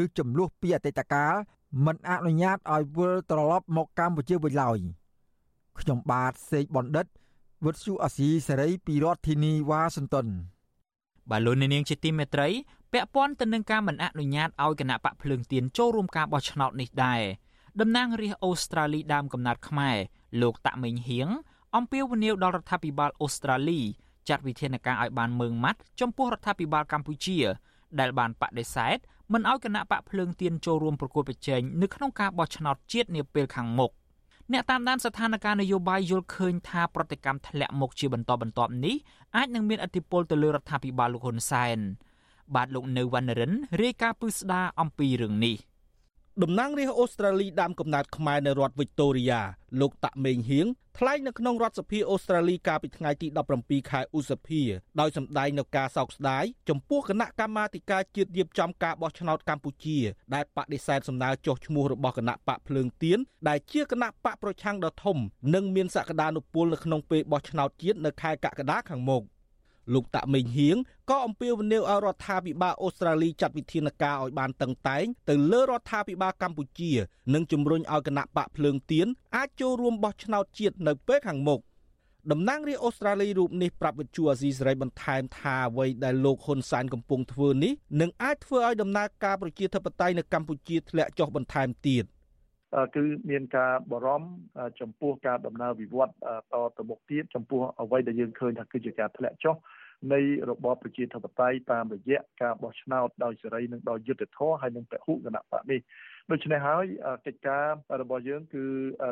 [0.00, 1.34] ឬចំនួនពីអតីតកាល
[1.82, 4.78] មិនអនុញ្ញាតឲ្យវិលត្រឡប់មកកម្ពុជាវិញឡើយ
[5.80, 7.06] ខ្ញុំបាទសេកបណ្ឌិត
[7.64, 10.26] វុទ្ធុអាស៊ីសេរីពីរដ្ឋធានីវ៉ាស៊ីនតោន
[11.30, 12.48] បាទលោកនាងជាទីមេត្រី
[12.92, 17.22] ពាក់ព័ន្ធទៅនឹងការមិនអនុញ្ញាតឲ្យគណៈបកភ្លើងទៀនចូលរួមការបោះឆ្នោតនេះដែរ
[17.80, 19.96] តំណាងរាស្ត្រអូស្ត្រាលីដើមកំណត់ខ្មែរ
[20.42, 21.28] លោកតាក់មេងហៀង
[21.76, 23.80] អំពាវនាវដល់រដ្ឋាភិបាលអូស្ត្រាលី
[24.28, 27.38] ចាត់វិធានការឲ្យបានម៉ឺងម៉ាត់ចំពោះរដ្ឋាភិបាលកម្ពុជា
[28.00, 28.96] ដែលបានបដិសេធ
[29.32, 33.92] មិនឲ្យគណៈបកភ្លើងទៀនចូលរួមប្រគល់ប្រជែងនៅក្នុងការបោះឆ្នោតជាតិនាពេលខាងមុខ
[34.52, 38.96] អ្នកតាមដានស្ថានភាពនយោបាយយល់ឃើញថាប្រតិកម្មធ្លាក់មុខជាបន្តបន្ទាប់នេះ
[39.36, 41.78] អាចនឹងមានឥទ្ធិពលទៅលើរដ្ឋាភិបាលលោកហ៊ុនសែន
[42.54, 45.56] បាទលោកនៅវណ្ណរិនរាយការណ៍ពឹស្ដារអំពីរឿងនេះ។
[46.42, 49.42] តំណាងរាស្ត្រអូស្ត្រាលីដើមកំណើតខ្មែរនៅរដ្ឋវិកតូរីយ៉ា
[49.80, 50.66] លោកតាក់មេងហៀង
[50.98, 53.26] ថ្លែងនៅក្នុងរដ្ឋសភាអូស្ត្រាលីកាលពីថ្ងៃទី
[53.58, 54.62] 17ខែឧសភា
[55.00, 59.98] ដោយសម្ដែងនៅការសោកស្ដាយចំពោះគណៈកម្មាធិការជាតិរៀបចំការបោះឆ្នោតកម្ពុជា
[60.34, 65.16] ដែលបដិសេធសំណើចុះឈ្មោះរបស់គណៈបកភ្លើងទៀនដែលជាគណៈបកប្រឆាំងដ៏ធំ
[65.54, 69.22] និងមានសក្តានុពលនៅក្នុងពេលបោះឆ្នោតជាតិនៅខែកក្កដាខាងមុខ
[69.92, 70.76] លោកតាក់មេងហៀង
[71.10, 76.92] ក៏អំពាវនាវឲ្យរដ្ឋាភិបាលអូស្ត្រាលីចាត់វិធានការឲ្យបានតឹងតែងទៅលើរដ្ឋាភិបាលកម្ពុជា
[77.34, 81.60] និងជំរុញឲ្យគណៈបកភ្លើងទៀនអាចចូលរួមបោះឆ្នោតជាតិនៅពេលខាងមុខ
[82.32, 92.04] តំណាងរាស្ត្រអូស្ត្រាលីរូបនេះប្រាប់វិទ្យុអាស៊ីសេរីបន្ថែមថាអ្វីដែលលោកហ៊ុនសែនកំពុងធ្វើនេះនឹងអាចធ្វើឲ្យដំណើរការប្រជាធិបតេយ្យនៅកម្ពុជាធ្លាក់ចុះបន្ថែមទៀត
[92.94, 94.28] គឺមានការបារម្ភ
[94.80, 96.12] ចំពោះការដំណើរវិវត្ត
[96.52, 99.56] តទៅមុខទៀតចំពោះអ្វីដែលយើងឃើញថាគឺជាការធ្លាក់ចុះ
[100.12, 105.80] នៃរបបប្រជាធិបតេយ្យតាមរយៈការបោះឆ្នោតដោយសេរីនិងដោយយុត្តិធម៌ហើយនិងពហុគណៈបកនេះ
[106.32, 106.84] ដូច្នេះហើយ
[107.26, 107.66] កិច្ចការ
[108.00, 108.64] របស់យើងគឺ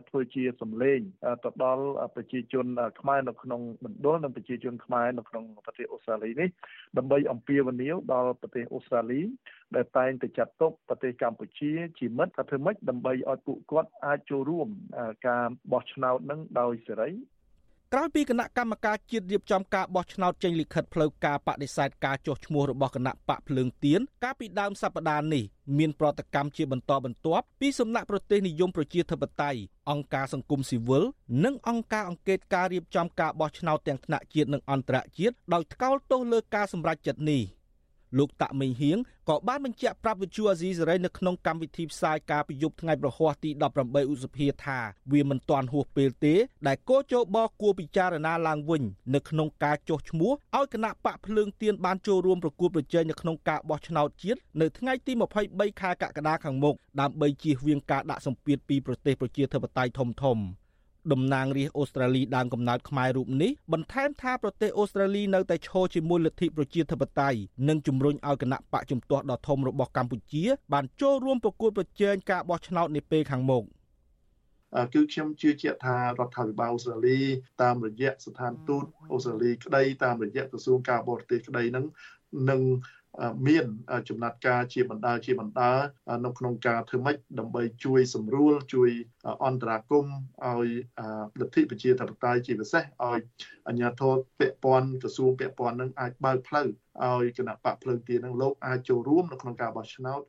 [0.09, 1.01] ធ្វើជាសម្លេង
[1.44, 2.66] ទៅដល់ប្រជាជន
[3.01, 6.48] ខ្មែរនៅក្នុងមណ្ឌលនិងប្រជាជនខ្មែរនៅក្នុងប្រទេសអូស្ត្រាលីនេះ
[6.98, 9.20] ដើម្បីអំពាវនាវដល់ប្រទេសអូស្ត្រាលី
[9.77, 14.68] ដែលតែងតែចាត់ទុកប្រទេសកម្ពុជាជាមិត្តថាធ្វើម៉េចដើម្បីឲ្យពួកគាត់អាចចូលរួម
[15.29, 17.11] ការបោះឆ្នោតនឹងដោយសេរី
[17.94, 25.44] ក្រោយពីគណៈកម្មការជាតិរៀបចំការបោះឆ្នោតចេញលិខិតផ្លូវការបដិសេធការចុះឈ្មោះរបស់គណៈបកភ្លើងទៀនកាលពីដើមសប្តាហ៍នេះ
[25.78, 31.05] មានប្រតិកម្មជាបន្តបន្ទាប់ពីសំណាក់ប្រទេសនិយមប្រជាធិបតេយ្យអង្គការសង្គមស៊ីវិល
[31.44, 37.42] និងអង្គការអង្កេតការរៀបចំការបោះឆ្នោតទាំងថ្នាក់ជាតិនិងអន្តរជាតិដោយថ្កោលទោសលើការសម្រេចចិត្តនេះ។
[38.18, 38.98] លោកតាក់មេងហៀង
[39.29, 44.79] ក៏បានបញ្ជាក់ប្រាប់វិទ្យុអាស៊ីសេរីនៅក្នុងកម្មវិធីផ្សាយការពីយប់ថ្ងៃប្រហ័សទី18ឧសភាថា
[45.12, 46.35] វាមិនទាន់ហួសពេលទេ
[46.66, 48.83] ដែលកោជបគួរពិចារណាឡើងវិញ
[49.14, 55.12] នៅក្នុងការចុះឈ្មោះឲ្យគណៈបកភ្លើងទៀនបានចូលរួមប្រគួតប្រជែងនៅក្នុងការបោះឆ្នោតជាតិនៅថ្ងៃទី
[55.46, 60.62] 23ខែកក្កដាខាងមុខដើម្បីជៀសវាងការដាក់សម្ពាធពីប្រទេសប្រជាធិបតេយ្យធំៗ
[61.12, 67.38] តំណាងរាស្ត្រអូស្ត្រាលីដើមកំណើតខ្មែររូបនេះបន្ថែមថាប្រទេសអូស្ត្រាលីនៅតែឈរជាមួយលទ្ធិប្រជាធិបតេយ្យ
[67.68, 73.64] និងជំរុញឲ្យគណៈបកជំទាស់ដ៏ធំរបស់កម្ពុជា បានចូលរួមប្រគល់ប្រជែងការបោះឆ្នោតនាពេលខាងមុខ
[74.94, 77.18] គឺខ្ញុំជឿជាក់ថារដ្ឋាភិបាលអូស្ត្រាលី
[77.62, 81.84] តាមរយៈស្ថានទូតអូស្ត្រាលីក្តីតាមរយៈក្រសួងការបរទេសក្តីនឹង
[82.50, 82.60] នឹង
[83.46, 83.64] មាន
[84.09, 85.72] ចំណាត់ការជាបណ្ដាជាបណ្ដា
[86.25, 88.90] នៅក្នុងការធ្វើម៉េចដើម្បីជួយសម្រួលជួយ
[89.46, 90.07] អន្តរាគម
[90.46, 90.68] ឲ្យ
[91.40, 93.20] លទ្ធិប្រជាធិបតេយ្យជាពិសេសឲ្យ
[93.66, 96.66] អាជ្ញាធរពាក់ព័ន្ធក្រសួងពាក់ព័ន្ធនឹងអាចបើកផ្លូវ
[97.05, 100.22] ឲ្យគណៈបកភ្លើងទៀននឹងលោកអាចចូលរួមនៅក្នុងការបោះឆ្នោត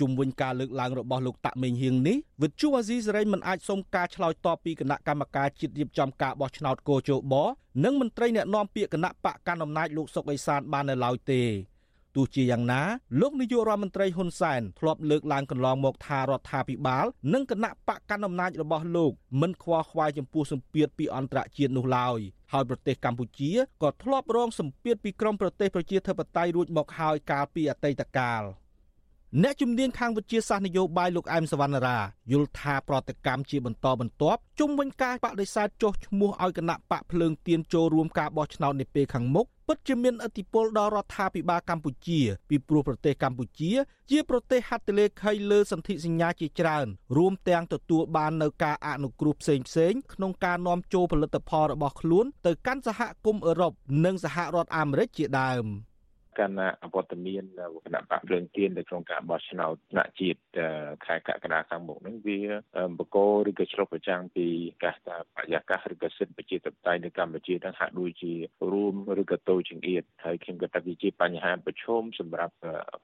[0.00, 7.34] ជុំវិញការលើកឡើងរបស់លោកតាក់មេងហៀងនេះវិទ្យុអាស៊ីសេរីមិនអាចសុំការឆ្លើយតបពីគណៈកម្មការជាតិរៀបចំការបោះឆ្នោតកោជប
[7.84, 11.42] និងមន្ត្រីអ្នកណែនាំពាក្យគណៈបកកណ្ដាលអំណាចលោកសុកអេសានបាននៅឡើយទេ
[12.14, 12.82] ទោះជាយ៉ាងណា
[13.20, 22.18] លោកនាយករដ្ឋមន្ត្រីហ៊ុនសែនធ្លាប់លើកឡើងកន្លងមកថារដ្ឋាភិបាល និងគណៈបកកណ្ដាលអំណាចរបស់លោកមិនខ្វល់ខ្វាយចំពោះសម្ពាធពីអន្តរជាតិនោះឡើយ
[22.52, 28.44] ហើយប្រទេសកម្ពុជាក៏ធ្លាប់រងសម្ពាធពីក្រមប្រទេសប្រជាធិបតេយ្យរួចមកហើយកាលពីអតីតកាល។
[29.42, 31.98] អ្នកជំនាញខាងវិទ្យាសាស្ត្រនយោបាយលោកអែមសវណ្ណរា
[32.32, 43.72] យល់ថាប្រតិកម្មជាបន្តបន្ទាប់ជុំវិញការបដិសេធចុះឈ្មោះឲ្យគណៈបកភ្លើងទៀនចូលរួមការបោះឆ្នោតនាពេលខាងមុខ ពិតជាមានឥទ្ធិពលដល់រដ្ឋាភិបាលកម្ពុជា ពីព្រោះប្រទេសកម្ពុជា
[44.10, 53.72] ជាប្រទេសហត្ថលេខីលើសន្ធិសញ្ញាជាច្រើន រួមទាំងទទួលបាននៅការអនុគ្រោះផ្សេងផ្សេងក្នុងការនាំចូលផលិតផលរបស់ខ្លួនទៅកាន់សហគមន៍អឺរ៉ុប
[54.04, 55.66] និងសហរដ្ឋអាមេរិកជាដើម។
[56.38, 57.44] គណៈវត្តមាន
[57.86, 60.38] គណៈបកភ្លើងទៀននៅក្នុងការបោះឆ្នោតថ្នាក់ជាតិ
[61.06, 62.40] ខែកក្កដាខាងមុខហ្នឹងវា
[62.98, 64.46] បកគោឬក៏ឆ្លុះប្រចាំងពី
[64.82, 68.32] កាសថាបរិយាកាសឬក៏សិទ្ធិប្រជាធិបតេយ្យនៅកម្ពុជាហ្នឹងហាក់ដូចជា
[68.72, 72.54] រួមឬក៏តូចចង្អៀតហើយខ្ញុំគិតថាវាជាបញ្ហាប្រឈមសម្រាប់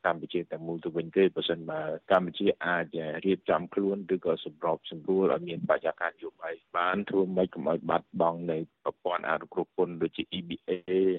[0.06, 1.80] កម្ពុជាទាំងមូលទៅវិញទេបើសិនបើ
[2.12, 10.70] កម្ពុជាអាចរៀបចំខ្លួនឬក៏សម្របសម្រួលឲ្យមានបរិយាកាសនយោបាយបានធ្វើម៉េចកុំឲ្យបាត់បង់នៅប្រព័ន្ធអនុគ្រោះពន្ធដូចជា EBA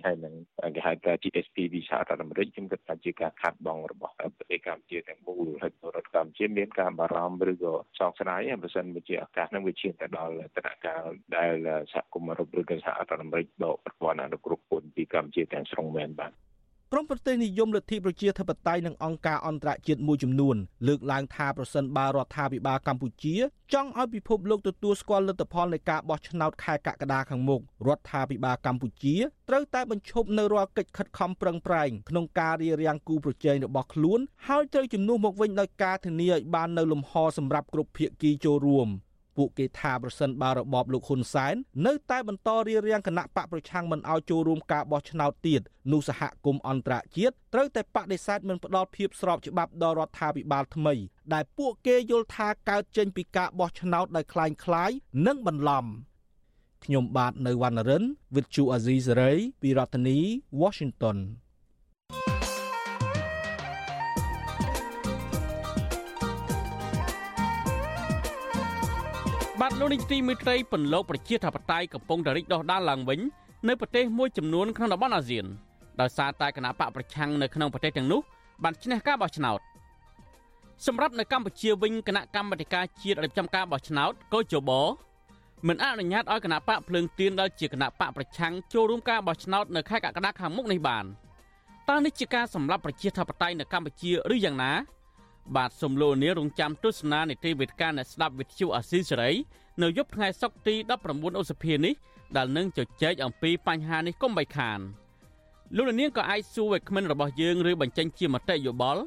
[0.05, 0.35] ហើយនឹង
[0.75, 11.03] គេហៅថា GSP វិសារដ្ឋអាមេរិកខ្ញុំគិតថាជាការខាត់បងរបស់ប្រទេសកម្ពុជាទាំងមូលហើយរដ្ឋកម្ពុជាមានការបារម្ភឬក៏សោកស្ដាយបើសិនជាឱកាសនឹងវាឈានទៅដល់ដំណាក់កាល
[11.37, 11.53] ដែល
[11.93, 16.31] សហគមន៍អឺរ៉ុបឬក៏សហរដ្ឋអាមេរិកដកប្រព័ន្ធអនុគ្រោះពន្ធពីកម្ពុជាទាំងស្រុងមែនបាទ
[16.93, 20.55] ក្រមប្រទេសនិយមលទ្ធិប្រជាធិបតេយ្យនិងអង្គការអន្តរជាតិមួយចំនួន
[20.87, 23.35] លើកឡើងថាប្រសិនបើរដ្ឋាភិបាលកម្ពុជា
[23.73, 29.15] ចង់ឲ្យពិភពលោកទទួលស្គាល់លទ្ធផលនៃការបោះឆ្នោតខែកក្កដាខាងមុខរដ្ឋាភិបាលកម្ពុជា
[29.49, 38.89] ត្រូវតែបញ្ឈប់នៅរាល់កិច្ចខិតខំប្រឹងប្រែងក្នុងការរៀបរៀងគូប្រជែងរបស់ខ្លួនហើយត្រូវជំនួសមកវិញដោយការធានាឲ្យបាននៅលំហសម្រាប់គ្រប់ភាគីចូលរួម
[39.36, 41.54] ពួកគេថាប្រសិនបើរបបលោកហ៊ុនសែន
[41.86, 45.60] នៅតែបន្តរៀបរៀងគណៈបកប្រឆាំងមិនឲ្យចូលរួមការបោះឆ្នោតទៀត
[45.92, 50.94] នោះសហគមន៍អន្តរជាតិត្រូវតែបដិសេធមិនផ្ដល់ភាពស្របច្បាប់ដល់រដ្ឋាភិបាលថ្មី
[51.32, 54.90] ដែលពួកគេយល់ថាកើតចេញពីការបោះឆ្នោតដោយคล้ายคล้าย
[55.26, 55.86] និងបន្លំ
[56.84, 60.18] ខ្ញុំបាទនៅវណ្ណរិន With Chu Azizi Saray ពីរដ្ឋធានី
[60.60, 61.18] Washington
[69.65, 73.19] បាទលោកនាយកទីមេត្រីពន្លកប្រជាធិបតេយ្យកំពុងតែរីកដុះដាលឡើងវិញ
[73.67, 75.45] នៅប្រទេសមួយចំនួនក្នុងតំបន់អាស៊ាន
[76.01, 78.21] ដោយសារតែគណៈបកប្រឆាំងនៅក្នុងប្រទេសទាំងនោះ
[78.63, 79.59] បានឈ្នះការបោះឆ្នោត
[80.85, 84.71] សម្រាប់នៅកម្ពុជាវិញគណៈកម្មាធិការជាតិរៀបចំការបោះឆ្នោតកោជប
[85.67, 91.05] មិនអនុញ្ញាតឲ្យគណៈបកភ្លើងទៀនដែលជាគណៈបកប្រឆាំងចូលរួមការបោះឆ្នោតនៅខែកក្កដាខាងមុខនេះបាន
[91.89, 94.73] តើនេះជាការសម្លាប់ប្រជាធិបតេយ្យនៅកម្ពុជាឬយ៉ាងណា
[95.55, 99.31] បាទសូមលោកនាងរងចាំទស្សនានីតិវិទ្យាអ្នកស្ដាប់វិទ្យុអាស៊ីសេរី
[99.81, 100.75] នៅយប់ថ្ងៃសុក្រទី
[101.07, 101.93] 19ឧសភានេះ
[102.37, 104.79] ដែលនឹងជជែកអំពីបញ្ហានេះកុំបីខាន
[105.75, 109.01] លោកនាងក៏អាចសួរវិក្កាមរបស់យើងឬបញ្ចេញជាមតិយោបល់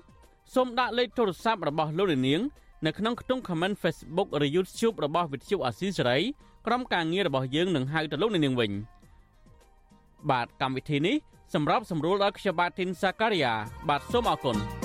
[0.55, 2.41] សូមដាក់លេខទូរស័ព្ទរបស់លោកនាង
[2.87, 6.19] នៅក្នុងខ្ទង់ comment Facebook ឬ YouTube របស់វិទ្យុអាស៊ីសេរី
[6.67, 8.73] ក្រុមការងាររបស់យើងនឹងហៅទៅលោកនាងវិញ
[10.31, 11.17] បាទកម្មវិធីនេះ
[11.55, 13.55] សម្រាប់សម្រួលដល់ខ្ញុំបាទធីនសាការីយ៉ា
[13.89, 14.84] បាទសូមអរគុណ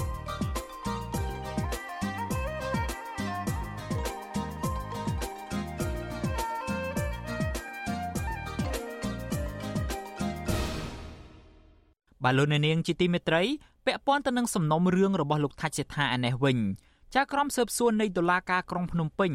[12.23, 13.43] បាទលោកអ្នកនាងជាទីមេត្រី
[13.85, 16.57] ពាក់ព័ន្ធទៅនឹងសំណុំរឿងរបស់លោកថាច់សេដ្ឋាឯនេះវិញ
[17.15, 19.31] ចាក្រមស៊ើបសួរនៃតុលាការក្រុងភ្នំពេញ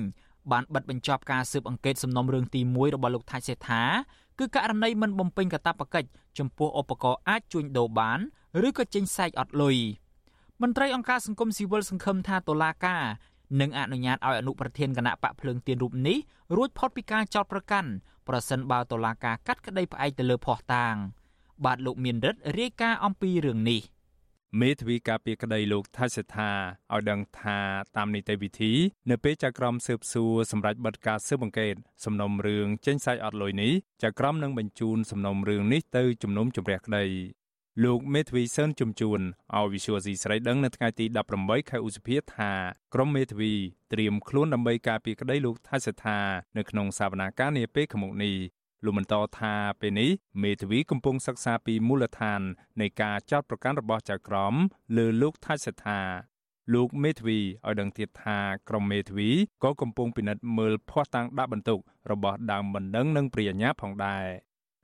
[0.52, 3.82] បានបិទបញ្ចប់ការស៊ើបអង្កេតសំណុំរឿងទី1របស់លោកថាច់សេដ្ឋា
[4.38, 8.18] គឺករណីមិនបំពេញកាតព្វកិច្ចចំពោះឧបករណ៍អាចជួញដូរបាន
[8.68, 9.76] ឬក៏ចេញសែកអត់លុយ
[10.62, 13.04] មន្ត្រីអង្គការសង្គមស៊ីវិលសង្ឃឹមថាតុលាការ
[13.60, 16.18] នឹងអនុញ្ញាតឲ្យអនុប្រធានគណៈបកភ្លើងទៀនរូបនេះ
[16.56, 17.90] រួចផុតពីការចោទប្រកាន់
[18.28, 20.94] ប្រសិនបើតុលាការកាត់ក្តីផ្អែកទៅលើភ័ស្តុតាង។
[21.64, 23.82] បាទលោកមានរិទ្ធរាយការណ៍អំពីរឿងនេះ
[24.62, 26.50] មេធាវីការពារក្តីលោកថៃសេដ្ឋា
[26.92, 27.58] ឲ្យដឹងថា
[27.96, 28.72] តាមនីតិវិធី
[29.10, 37.04] នៅពេលចៅក្រមស៊ើបសួរសម្រាប់បទការស៊ើបអង្កេតសំណុំរឿងចេញសាច់អត់លុយនេះចៅក្រមនឹងបញ្ជូនសំណុំរឿងនេះទៅជំនុំជម្រះក្តី
[37.84, 39.20] លោកមេធាវីសឿនជំជួន
[39.54, 41.04] ឲ្យវិសុវស៊ីស្រីដឹងនៅថ្ងៃទី
[41.38, 42.52] 18ខែឧសភាថា
[42.94, 43.52] ក្រុមមេធាវី
[43.92, 46.18] ត្រៀមខ្លួនដើម្បីការពារក្តីលោកថៃសេដ្ឋា
[46.56, 48.34] នៅក្នុងសវនាការនាពេលខាងមុខនេះ
[48.84, 50.10] លោកបន្តថាពេលនេះ
[50.42, 52.40] មេធាវីកំពុងសិក្សាពីមូលដ្ឋាន
[52.80, 54.54] នៃការចោទប្រកាន់របស់ចៅក្រម
[54.96, 56.00] លើលោកថាច់សេដ្ឋា
[56.74, 59.30] លោកមេធាវីឲ្យដឹងទៀតថាក្រុមមេធាវី
[59.64, 61.78] ក៏កំពុងពិនិត្យមើលភ័ស្តុតាងដាក់បន្ទុក
[62.10, 64.26] របស់ដើមបណ្ដឹងនិងព្រាញ្ញាផងដែរ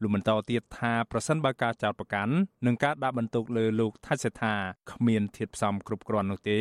[0.02, 2.34] លោកបន្តទៀតថាប្រសិនបើការចោទប្រកាន់
[2.66, 4.54] និងការដាក់បន្ទុកលើលោកថាច់សេដ្ឋា
[4.92, 6.58] គ្មានធាតុផ្សំគ្រប់គ្រាន់នោះទេ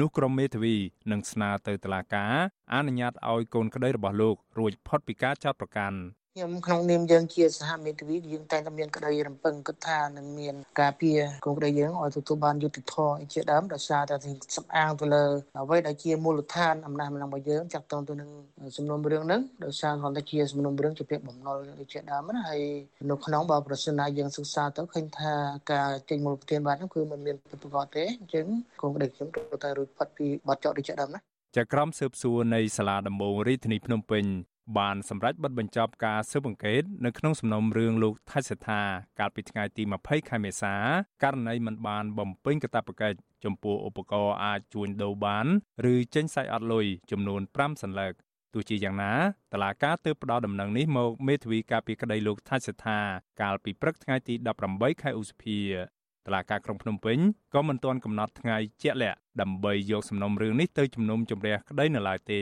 [0.00, 0.76] នោះក្រុមមេធាវី
[1.10, 2.34] នឹងស្នើទៅតុលាការ
[2.74, 5.98] អនុញ្ញាតឲ្យកូនក្តីរបស់លោករួចផុតពីការចោទប្រកាន់
[6.34, 14.16] ខ្ញុំក្នុងនាមយើងជាសហមេធាវីយើងតែងតែមានក្តីរំពឹងគិតថានឹងមានការពារកូនក្តីយើងឲ្យទទួលបានយុត្តិធម៌ជាដើមដោយសារតែ
[14.56, 15.24] សំអាងទៅលើ
[15.60, 18.30] អ្វីដែលជាមូលដ្ឋានអំណាចរបស់យើងចាក់តងទៅនឹង
[18.76, 22.62] សំណុំរឿងហ្នឹងដោយសារគាត់តែជាសំណុំរឿងជាពាក្យបំណុលដូចជាដើមណាហើយ
[23.10, 25.32] នៅក្នុងបើប្រសិនណាយើងសិក្សាទៅឃើញថា
[25.72, 28.46] ការចេញមូលប្រធានបាទហ្នឹងគឺมันមានពិតប្រាកដទេអញ្ចឹង
[28.80, 31.20] កូនក្តីខ្ញុំត្រូវតែរួចផុតពីបទចោទដូចជាដើមណា
[31.56, 34.24] ចក្រមស៊ើបសួរនៃសាលាដំបងរាជធានីភ្នំពេញ
[34.78, 38.82] បានសម្រេចបិទបញ្ចប់ការស៊ើបអង្កេតនៅក្នុងសំណុំរឿងលោកថៃសេដ្ឋា
[39.18, 40.74] កាលពីថ្ងៃទី20ខែមេសា
[41.22, 45.46] ករណីមិនបានបំពេញកាតព្វកិច្ចចំពោះឧបករណ៍អាចជួញដូរបាន
[45.92, 48.12] ឬចេញសាច់អត់លុយចំនួន5សន្លឹក
[48.54, 49.14] ទោះជាយ៉ាងណា
[49.52, 52.98] តឡាការទើបផ្ដល់ដំណឹងនេះមកមេធាវីការពីក្តីលោកថៃសេដ្ឋា
[53.42, 54.34] កាលពីព្រឹកថ្ងៃទី
[54.68, 57.18] 18ខែឧសភាតតុលាការក្រុងភ្នំពេញ
[57.54, 62.40] ក៏មិនទាន់កំណត់ថ្ងៃជាក់លាក់ដើម្បីយកសំណុំរឿងនេះទៅជំនុំជម្រះក្តីនៅឡើយទេ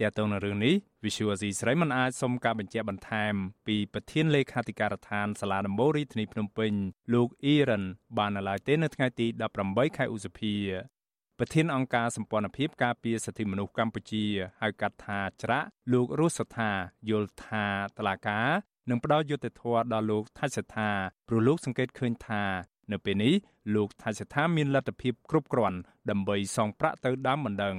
[0.00, 0.74] ទាក់ទងនឹងរឿងនេះ
[1.04, 3.34] Visual C ស្រីមិនអាចសុំការបញ្ជាក់បន្ថែម
[3.66, 6.72] ពីប្រធានលេខាធិការដ្ឋានសាលាដំបូងរាជធានីភ្នំពេញ
[7.14, 7.84] លោកអ៊ីរ៉ាន
[8.18, 9.26] បាននៅឡើយទេនៅថ្ងៃទី
[9.62, 10.54] 18ខែឧសភា
[11.38, 14.24] ប្រធានអង្គការសម្ព័ន្ធភាពការពារសិទ្ធិមនុស្សកម្ពុជា
[14.60, 16.70] ហៅកាត់ថាច្រាក់លោករស់សថា
[17.10, 17.64] យល់ថា
[17.96, 18.40] តឡាកា
[18.90, 20.90] នឹងផ្ដល់យុត្តិធម៌ដល់លោកថាច់សថា
[21.28, 22.42] ព្រោះលោកសង្កេតឃើញថា
[22.92, 23.34] នៅពេលនេះ
[23.74, 25.78] លោកថាច់សថាមានលទ្ធភាពគ្រប់គ្រាន់
[26.10, 27.76] ដើម្បីសងប្រាក់ទៅដើមបណ្ដឹង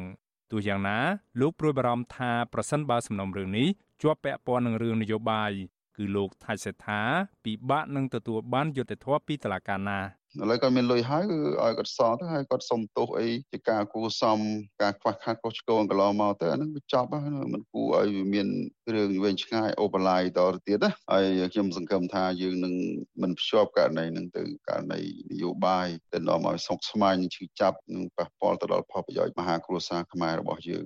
[0.54, 0.98] ទោះយ៉ាងណា
[1.40, 3.68] លោកព្រួយបារម្ភថាប្រសិនបើសំណុំរឿងនេះ
[4.02, 5.52] ជាប់ពាក់ព័ន្ធនឹងរឿងនយោបាយ
[5.98, 7.02] គឺលោកថាច់សេដ្ឋា
[7.46, 10.00] ពិបាកនឹងទទួលបានយុត្តិធម៌ពីតុលាការណា
[10.42, 14.40] ឥឡូវគាត់មានលុយហើយគឺឲ្យគាត់សងទៅហើយគាត់សុំទោសអីជាការគួសម
[14.82, 18.48] ការខ្វះខាតខុសឆ្គងកន្លងមកទៅអានឹងវាចប់ហើយមិនគួរឲ្យមាន
[18.94, 22.74] រឿងវែងឆ្ងាយអូបឡាយតទៅទៀតណាហើយខ្ញុំសង្ឃឹមថាយើងនឹង
[23.22, 30.86] មិនភ្ជាប់ករណីនឹងទៅករណីនយោបាយទៅនាំឲ្យសុកស្មាញឈឺចាប់និងប៉ះពាល់ទៅដល់ផលប្រយោជន៍មហាគ្រួសារខ្មែររបស់យើង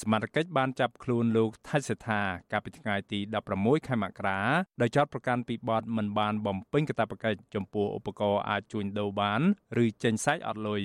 [0.00, 2.20] សមត្ថកិច្ចបានចាប់ខ្លួនលោកថៃសេដ្ឋា
[2.52, 3.18] កាលពីថ្ងៃទី
[3.54, 4.40] 16ខែមករា
[4.80, 9.40] ដោយចោទប្រកាន់ពីបទមិនបានបំពេញកាតព្វកិច្ចចំពោះឧបករណ៍អាចជួញដូរបាន
[9.84, 10.82] ឬចេញសាច់អត់លុយ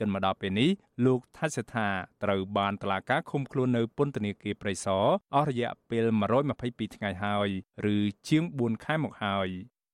[0.00, 0.70] កិនមកដល់ពេលនេះ
[1.06, 1.88] លោកថាសេដ្ឋា
[2.22, 6.06] ត្រូវបានតុលាការឃុំខ្លួននៅពន្ធនាគារព្រៃសរអស់រយៈពេល
[6.50, 7.48] 122ថ្ងៃហើយ
[7.94, 7.96] ឬ
[8.28, 9.48] ជាង4ខែមកហើយ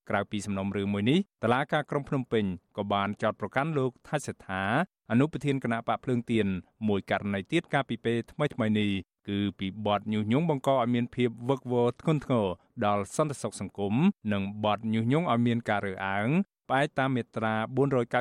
[0.09, 2.44] ក្រៅពីសំណុំរឿងមួយនេះតឡាការក្រុងភ្នំពេញ
[2.77, 4.64] ក៏បានចោទប្រកាន់លោកថាច់សេដ្ឋា
[5.11, 6.46] អនុប្រធានគណៈបកភ្លើងទៀន
[6.88, 8.90] មួយករណីទៀតកាលពីពេលថ្មីថ្មីនេះ
[9.29, 12.46] គឺពីបទញុះញង់បង្កឲ្យមានភាពវឹកវរធ្ងន់ធ្ងរ
[12.87, 13.94] ដល់សន្តិសុខសង្គម
[14.33, 16.29] និងបទញុះញង់ឲ្យមានការរើសអើង
[16.68, 17.55] ផ្អែកតាមមាត្រា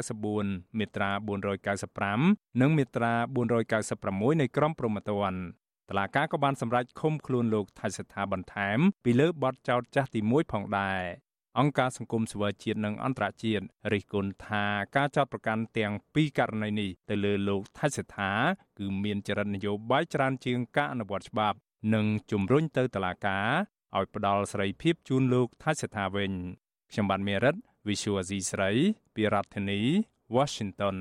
[0.06, 1.10] 494មាត្រា
[1.86, 3.14] 495និងមាត្រា
[3.78, 5.42] 496នៃក្រមព្រហ្មទណ្ឌ
[5.90, 11.02] តឡាកាក៏បានសម្រេចឃុំខ្លួនលោកថៃសថាបន្ថែមពីលើបទចោទចាស់ទី1ផងដែរ
[11.60, 18.32] អង្គការសង្គមស៊ីវិលជាតិនិងអន្តរជាតិរិះគន់ថាការចោទប្រកាន់ទាំងពីរករណីនេះទៅលើលោកថៃសេដ្ឋា
[18.80, 21.58] គឺមានចរិតនយោបាយច្រើនជាងការអនុវត្តច្បាប់
[21.94, 23.48] និងជំរុញទៅតុលាការ
[23.98, 26.32] ឲ្យផ្ដាល់សេរីភាពជូនលោកថៃសេដ្ឋាវិញ
[26.92, 27.56] ខ្ញុំបានមេរិត
[27.88, 28.72] Visual Asia ស្រី
[29.16, 29.80] ពីរដ្ឋធានី
[30.36, 30.96] Washington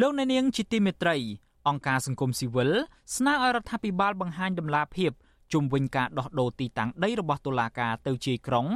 [0.00, 1.16] លោកអ្នកនាងជាទីមេត្រី
[1.68, 2.70] អង្គការសង្គមស៊ីវិល
[3.16, 5.12] ស្នើឲ្យរដ្ឋាភិបាលបង្ហាញដំណាភាព
[5.52, 8.66] ជុំវិញការដោះដូរទីតាំងដីរបស់តុលាការទៅជាយក្រុង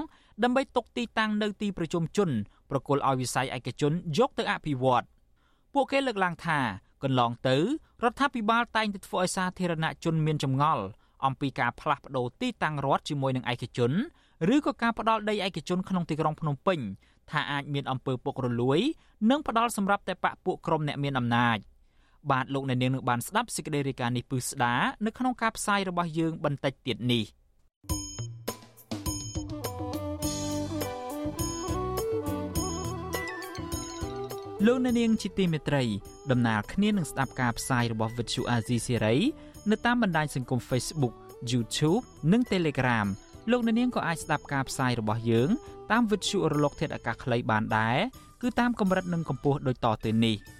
[0.42, 2.30] ដើម្បីទុកទីតាំងនៅទីប្រជុំជន
[2.70, 5.04] ប្រគល់ឲ្យវិស័យឯកជនយកទៅអភិវឌ្ឍ
[5.74, 6.58] ពួកគេលើកឡើងថា
[7.02, 7.56] កន្លងទៅ
[8.04, 10.84] រដ្ឋាភិបាលតែងតែធ្វើឲ្យសាធារណជនមានចម្ងល់
[11.26, 13.92] អំពីការផ្លាស់ប្តូរទីតាំងរដ្ឋជាមួយនឹងឯកជន
[14.54, 16.78] ឬក៏ការផ្ដាល់ដីឯកជនក្នុងទីក្រុងភ្នំពេញ
[17.30, 18.80] ថាអាចមានអំពើពុករលួយ
[19.30, 21.58] និងផ្ដាល់សម្រាប់តែបកពួកក្រុមអ្នកមានអំណាច
[22.30, 24.74] បាទលោកអ្នកនាងនឹងបានស្ដាប់សេចក្តីរាយការណ៍នេះពឹស្ដា
[25.06, 27.24] នៅក្នុងការផ្សាយរបស់យើងបន្តិចទៀតនេះ
[34.66, 35.84] លោកអ្នកនាងជាទីមេត្រី
[36.30, 39.18] ដំណើរគ្នានឹងស្ដាប់ការផ្សាយរបស់ Vuthu Azizi Serai
[39.70, 41.14] នៅតាមបណ្ដាញសង្គម Facebook
[41.50, 42.02] YouTube
[42.32, 43.06] និង Telegram
[43.50, 45.48] លោកអ្នកនាងក៏អាចស្ដាប់ការផ្សាយរបស់យើង
[45.90, 47.98] តាម Vuthu រលកធាតុអាកាសខ្លីបានដែរ
[48.42, 50.36] គឺតាមកម្រិតនិងកម្ពស់ដូចតទៅនេះ។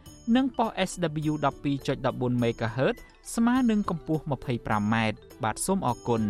[0.35, 1.33] និងប៉ុស SW
[1.83, 2.97] 12.14 MHz
[3.35, 4.95] ស្មើនឹងកម្ពស់ 25m
[5.43, 6.21] បាទសូមអរគុណ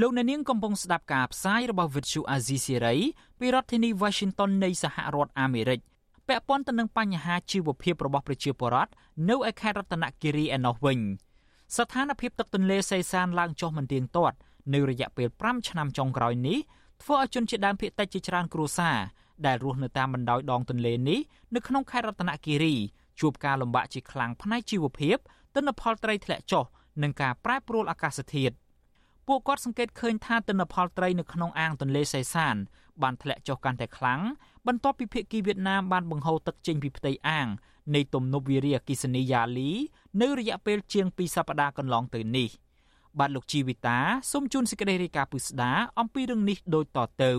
[0.00, 2.98] លោកអ្នកនាងកំពុងស្ដាប់ការផ្សាយរបស់ Vuthu Azizi Serai
[3.38, 5.80] ពីរដ្ឋធានី Washington នៃសហរដ្ឋអាមេរិក
[6.28, 8.92] ពាក់ព័ន្ធទៅនឹងបញ្ហាជីវភាពរបស់ប្រជាពលរដ្ឋ
[9.28, 10.98] នៅឯខេត្តរតនគិរីឯណោះវិញ
[11.76, 14.36] ស្ថានភាពទឹកទន្លេសេសានឡើងចុះមិនទៀងទាត់
[14.74, 16.58] នៅរយៈពេល5ឆ្នាំចុងក្រោយនេះ
[17.02, 18.98] ធ្វើឲ្យជនជាតិដើមភាគតិចជាច្រើនគ្រួសារ
[19.46, 21.20] ដែលរស់នៅតាមបណ្ដោយដងទន្លេនេះ
[21.54, 22.74] នៅក្នុងខេត្តរតនគិរី
[23.20, 25.16] ជួបការលំបាកជាខ្លាំងផ្នែកជីវភាព
[25.54, 26.64] ទិន្នផលត្រីធ្លាក់ចុះ
[27.02, 28.54] និងការប្រែប្រួលអាកាសធាតុ
[29.26, 32.56] ពួកគាត់សង្កេតឃើញថាទិន្នផលត្រីនៅក្នុងអាងទន្លេសេសាន
[33.02, 34.20] បានធ្លាក់ចុះកាន់តែខ្លាំង
[34.66, 37.46] បន្ទាប់ពីភាគីវៀតណាមបានបង្ហូរទឹកចេញពីផ្ទៃអាង
[37.94, 39.70] នៃទំនប់វារីអគ្គិសនីយ៉ាលី
[40.20, 42.48] នៅរយៈពេលជាង2សប្តាហ៍កន្លងទៅនេះ។
[43.20, 43.98] បាទលោកជីវិតា
[44.32, 47.32] សូមជូនសេចក្តីរាយការណ៍ពិស្ដាអំពីរឿងនេះដូចតទៅ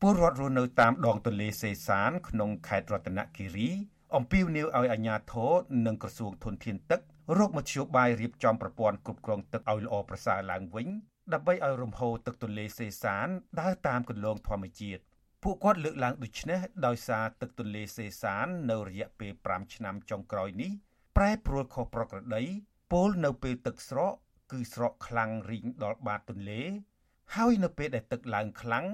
[0.00, 3.68] ពលរដ្ឋរស់នៅតាមដងទន្លេសេសាន ក្នុងខេត្តរតនគិរី
[4.16, 5.52] អំពាវនាវឲ្យអាជ្ញាធរ
[5.86, 7.00] និងក្រសួងធនធានទឹក
[7.38, 10.88] រកមធ្យោបាយរៀបចំប្រព័ន្ធគ្រប់គ្រងទឹកឲ្យល្អប្រសើរឡើងវិញ
[11.32, 13.26] ដើម្បីឲ្យរំហូរទឹកទន្លេសេសាន
[13.60, 15.02] ដើរតាមគន្លងធម្មជាតិ
[15.42, 20.70] ពួកគាត់លើកឡើងដូចនេះដោយសារទឹកទន្លេសេសាន នៅរយៈពេល5ឆ្នាំចុងក្រោយនេះ
[21.16, 22.42] ប្រែប្រួលខុសប្រក្រតី
[22.92, 24.14] ពលនៅពេលទឹកស្រក
[24.52, 26.62] គឺស្រកខ្លាំងរីងដល់បាតទន្លេ
[27.36, 28.86] ហើយនៅពេលដែលទឹកឡើងខ្លាំង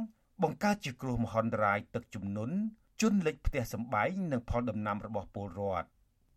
[0.42, 2.56] បង្កើតជាគ្រោះមហន្តរាយទឹកជំនន់
[3.00, 5.88] ជន់លិចផ្ទះសម្បែងនិងផលដំណាំរបស់ពលរដ្ឋ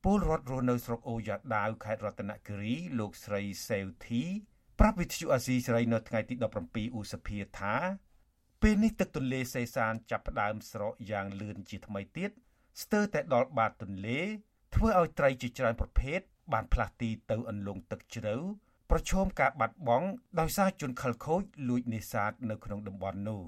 [0.04, 4.24] ពលរដ្ឋរស់នៅស្រុកអូយ៉ាដាវខេត្តរតនគិរីលោកស្រីសេវធី
[4.80, 6.36] ប្រាប់វិទ្យុអាស៊ីសេរីនៅថ្ងៃទី
[6.68, 7.76] 17ឧសភាថា
[8.62, 12.32] ពេលនេះទឹកទន្លេសេសានចាប់ផ្ដើមស្រកយ៉ាងលឿនជាថ្មីទៀត
[12.82, 14.20] ស្ទើរតែដល់បាតទន្លេ
[14.76, 16.20] ធ្វើឲ្យត្រីជាច្រើនប្រភេទ
[16.54, 18.36] បានផ្លាស់ទីទៅអន្លង់ទឹកជ្រៅ
[18.94, 20.08] ប្រឈមការបាត់បង់
[20.40, 23.44] ដោយសារជនខិលខូចលួចនេសាទនៅក្នុងតំបន់នោះ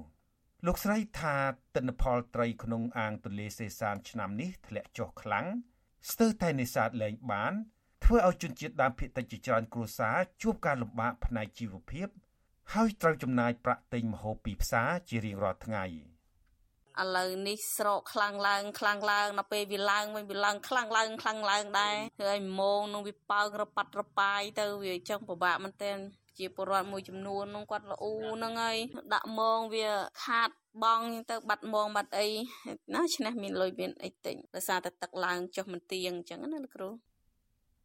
[0.65, 1.35] លោកស្រីថា
[1.75, 5.45] ទិន្នផលត្រីក្នុងអាងទន្លេសេសានឆ្នាំនេះធ្លាក់ចុះខ្លាំង
[6.11, 7.53] ស្ទើរតែនេសាទលែងបាន
[8.03, 12.07] ធ្វើឲ្យជនជាតិដើមភាគតិចជាច្រើនគ្រួសារជួបការលំបាកផ្នែកជីវភាព
[12.73, 15.85] ហើយត្រូវចំណាយប្រាក់ទិញម្ហូបពីផ្សារជារៀងរាល់ថ្ងៃ
[17.01, 25.97] ឥឡូវនេះស្រកខ្លាំងឡើងខ្លាំងឡើងដល់ពេលវាឡើងវិញវាឡើងខ្លាំងឡើងខ្លាំងឡើងដែរធ្វើឲ្យម៉ោងនឹងវាប៉ើងរប៉ាត់រប៉ាយទៅវាចង់ពិបាកមែនទែន
[26.39, 28.77] ជាពលរដ្ឋមួយចំនួននោះគាត់ល្អូហ្នឹងហើយ
[29.13, 29.89] ដាក់មងវា
[30.25, 30.49] ខាត
[30.83, 32.27] បងទៅបាត់មងបាត់អី
[32.93, 36.89] ណាឈ្នះមានលុយមានអីទិញដោយសារតែទឹកឡើងចុះមិនទៀងអញ្ចឹងណាលោកគ្រូ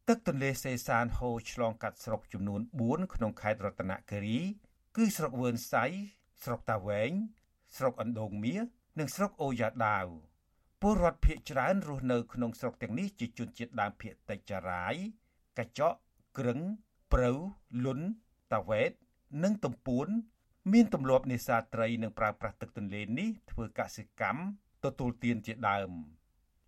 [0.09, 4.39] ទឹកទន្លេសេសានហូរឆ្លងកាត់ស្រុកចំនួន4ក្នុងខេត្តរតនគិរី
[4.95, 5.85] គឺស្រុកវឿនសៃ
[6.43, 7.11] ស្រុកតាវែង
[7.77, 8.55] ស្រុកអណ្ដូងមៀ
[8.99, 10.05] និងស្រុកអូយ៉ាដាវ
[10.81, 14.95] ពលរដ្ឋភៀកច្រើនរស់នៅក្នុងស្រុកទាំងនេះជាជនជាតិដើមភៀកតិចចារាយ
[15.57, 15.97] កញ្ចក់
[16.37, 16.59] ក្រឹង
[17.13, 17.31] ព្រៅ
[17.85, 17.99] លុន
[18.53, 18.91] តាវ៉េត
[19.43, 20.07] និងទំពួន
[20.71, 24.41] មានទម្លាប់នេសាទត្រីនិងប្រើប្រាស់ទឹកទន្លេនេះធ្វើកសិកម្ម
[24.85, 25.91] ទទួលទានជាដើម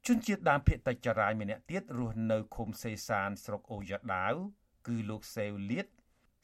[0.07, 4.33] ជនជាតិដើមភាគតិចចារាយម្នាក់ទៀតរស់នៅឃុំសេសានស្រុកអូយ៉ាដាវ
[4.87, 5.87] គឺលោកសេវលៀត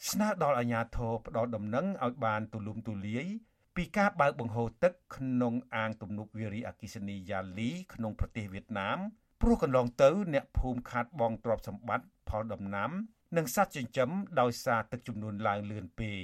[0.10, 3.28] ស្នើដល់អាជ្ញាធរផ្ដល់ដំណឹងឲ្យបានទូលំទូលាយ
[3.78, 8.98] ពីការបើកបង្ហូរទឹកក្នុងអាងទំនប់វារីអគ្គិសនីយ៉ាលីក្នុងប្រទេសវៀតណាម
[9.42, 12.92] ព្រោះកន្លងទៅ អ្នកភូមិខាតបង់ទ្រព្យសម្បត្តិផលដំណាំ
[13.38, 14.10] និងសត្វចិញ្ចឹម
[14.40, 16.24] ដោយសារទឹកចំនួនឡើងលឿនពេក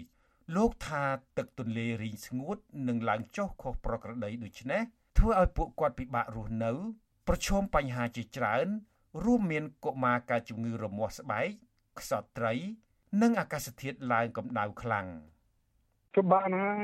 [0.55, 1.03] លោកថា
[1.37, 4.81] ទឹកទន្លេរីងស្ងួតនិងឡើងចុះខុសប្រក្រតីដូច្នេះ
[5.17, 6.71] ធ្វើឲ្យពួកគាត់ពិបាករស់នៅ
[7.27, 8.67] ប្រឈមបញ្ហាជាច្រើន
[9.23, 11.47] រួមមានកុមារកើតជំងឺរមាស់ស្បែក
[11.99, 12.53] ខ្សត់ត្រី
[13.21, 15.07] និងអាកាសធាតុឡើងកម្ដៅខ្លាំង។
[16.15, 16.78] ពិបាកណាស់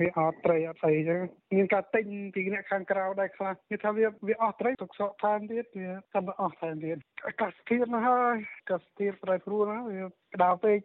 [0.00, 1.20] វាអត់ត្រីអត់ស្អីចឹង
[1.54, 6.96] មានការទិញពីអ្នកខាងក្រៅដែរខ្លះគេថាវាវាអស់ត្រីទុកសក់ថែមទៀតវាតែអស់ថែមទៀត
[7.26, 10.78] អាកាសធាតុណាហើយអាកាសធាតុប្រែប្រួលណាវាក្តៅពេក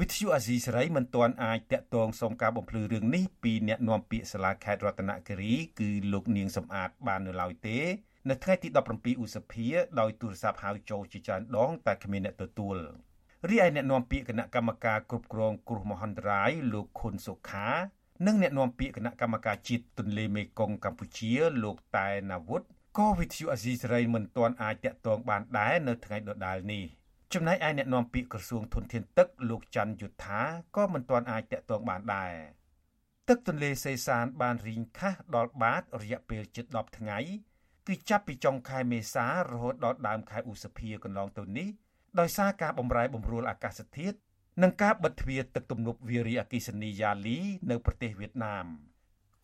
[0.00, 7.78] វិទ្យុអាស៊ីសេរីមិនទាន់អាចតាក់ទងសុំការបំភ្លឺរឿងនេះពីអ្នកនាំពាក្យសាលាខេត្តរតនគិរីគឺលោកនាងសំអាតបាននៅឡើយទេ
[8.28, 9.66] នៅថ្ងៃទី17ឧសភា
[10.00, 12.76] ដោយទូរស័ព្ទហៅចូលជាច្រើនដងតែគ្មានអ្នកទទួល
[13.46, 17.68] រីឯអ្នកនាំពាក្យគណៈកម្មការគ្រប់គ្រងគ្រោះមហន្តរាយលោកខុនសុខា
[18.26, 22.62] និងអ្នកនាំពាក្យគណៈកម្មការជាតិទន្លេមេគង្គកម្ពុជាលោកតែណាវុធ
[22.98, 26.84] ក៏វិទ្យុអាស៊ីសេរីមិនទាន់អាចតាក់ទងបានដែរនៅថ្ងៃដដែលនេះ
[27.32, 30.40] ចំណែកឯអ្នកនាំពាក្យក្រសួងធនធានទឹកលោកច័ន្ទយុធា
[30.76, 32.34] ក៏មិនទាន់អាចតាក់ទងបានដែរ
[33.28, 37.18] ទឹកទន្លេសេសានបានរីងខះដល់បាតរយៈពេលជិត10ថ្ងៃ
[37.86, 41.68] គឺចាប់ពីចុងខែមេសារហូតដល់ដើមខែឧសភាកន្លងទៅនេះ
[42.20, 44.16] ដោយសារការបំរែបំរួលអាកាសធាតុ
[44.62, 47.38] និងការបិទទ្វារទឹកទំនប់វារីអគ្គិសនីយ៉ាលី
[47.70, 48.66] នៅប្រទេសវៀតណាម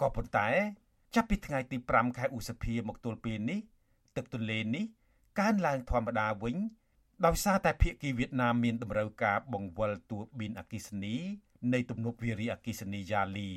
[0.00, 0.48] ក៏ប៉ុន្តែ
[1.14, 3.60] ចាប់ពីថ្ងៃទី5ខែឧសភាមកទល់ពេលនេះ
[4.16, 4.84] ទឹកទន្លេនេះ
[5.40, 6.56] កើនឡើងធម្មតាវិញ
[7.26, 11.14] ដោយសារតែភៀកគីវៀតណាមមានតម្រូវការបង្វិលទួប៊ីនអគ្គិសនី
[11.72, 13.50] នៃទំនប់វារីអគ្គិសនីយ៉ាលី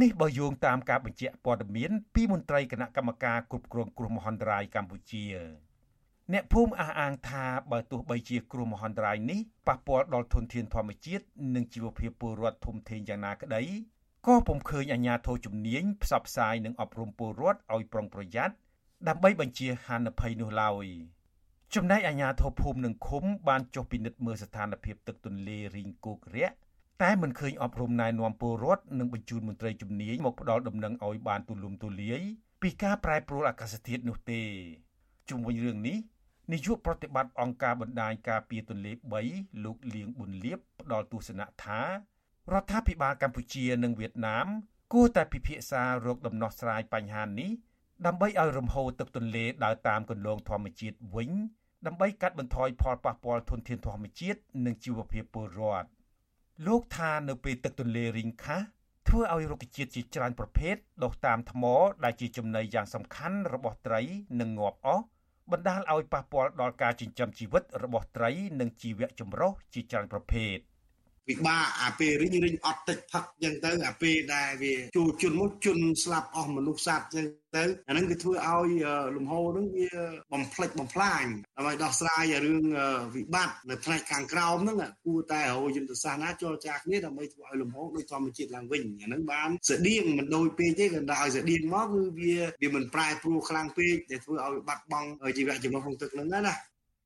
[0.00, 5.24] នេះបើយោងតាមការបញ្ជាក់ព័ត៌មាន ពីមន្ត្រីគណៈកម្មការគ្រប់គ្រងគ្រោះមហន្តរាយកម្ពុជា
[6.32, 13.62] អ្នកភូមិអះអាងថាបើទោះបីជាគ្រោះមហន្តរាយនេះប៉ះពាល់ដល់ធនធានធម្មជាតិនិងជីវភាពពលរដ្ឋធំធេងយ៉ាងណាក្តី
[14.26, 18.54] ក៏ពុំឃើញអាជ្ញាធរជំនាញផ្សព្វផ្សាយនិងអប់រំពលរដ្ឋឲ្យប្រុងប្រយ័ត្ន
[19.08, 20.86] ដើម្បីបញ្ជាហានិភ័យនោះឡើយ
[21.74, 26.54] ចំណែកអាជ្ញាធរភូមិនិងឃុំបានចុះពិនិត្យមើលស្ថានភាពទឹកទន្លេរីងគោករាក់
[27.02, 32.20] តែមិនឃើញអប់រំណែនាំពលរដ្ឋនិងបញ្ជូនមន្ត្រីជំនាញមកផ្ដល់ដំណឹងឲ្យបានទូលំទូលាយ
[32.62, 34.42] ពីការប្រែប្រួលអាកាសធាតុនោះទេ
[35.28, 35.98] ជុំវិញរឿងនេះ
[36.52, 38.92] នាយកប្រតិបត្តិអង្គការបណ្ដាញការពារទន្លេ
[39.28, 41.80] 3លោកលៀងប៊ុនលៀបផ្ដល់ទស្សនៈថា
[42.52, 44.46] រដ្ឋាភិបាលកម្ពុជានិងវៀតណាម
[44.92, 47.50] គួរតែពិភាក្សារោគដំណោះស្រាយបញ្ហានេះ
[48.06, 51.30] ដើម្បីឲ្យរំហូរទឹកទន្លេដើរតាមគន្លងធម្មជាតិវិញ
[51.86, 55.88] ដើម្បីកាត់បន្ថយផលប៉ះពាល់ធនធានធម្មជាតិនិងជីវភាពពលរដ្ឋ
[56.66, 58.60] លោកថានៅពេលទឹកទន្លេរីងខះ
[59.08, 60.74] ធ្វើឲ្យរុក្ខជាតិជាច្រើនប្រភេទ
[61.04, 61.64] ដុះតាមថ្ម
[62.04, 64.00] ដែលជាចំណីយ៉ាងសំខាន់របស់ត្រី
[64.40, 65.04] និងងាប់អស់
[65.52, 68.30] បណ្ដាលឲ្យប៉ះពាល់ដល់ការចិញ្ចឹមជីវិតរបស់ត្រី
[68.60, 70.56] និងជីវៈចម្រុះជាច្រើនប្រភេទ
[71.28, 78.70] ពិបាកអាពេលរិញរិញអត់ទឹកផឹកអញ្ចឹងទៅអាពេលដែលវាជួជន់មកជន់ស្លាប់អស់មនុស្សសត្វអញ្ចឹងទៅអាហ្នឹងវាធ្វើឲ្យ
[79.16, 79.88] លំហូរហ្នឹងវា
[80.32, 81.24] បំផ្លិចបំផ្លាញ
[81.56, 82.64] ដើម្បីដោះស្រាយរឿង
[83.14, 96.54] វិបត្តិនៅផ្នែកខាងក្រោមហ្នឹងគួរតែរយន្តសាសនាចរចាគ្នាដើម្បីធ្វើឲ្យលំហូរដូចធម្មជាតិឡើងវិញអាហ្នឹងបានស្តៀងមិនដូចពេកទេក៏ដល់ឲ្យស្តៀងមកគឺវាវាមិនប្រែប្រួលខ្លាំងពេកដែលធ្វើឲ្យបាត់បង់ជីវៈចម្រុះក្នុងទឹកហ្នឹងណា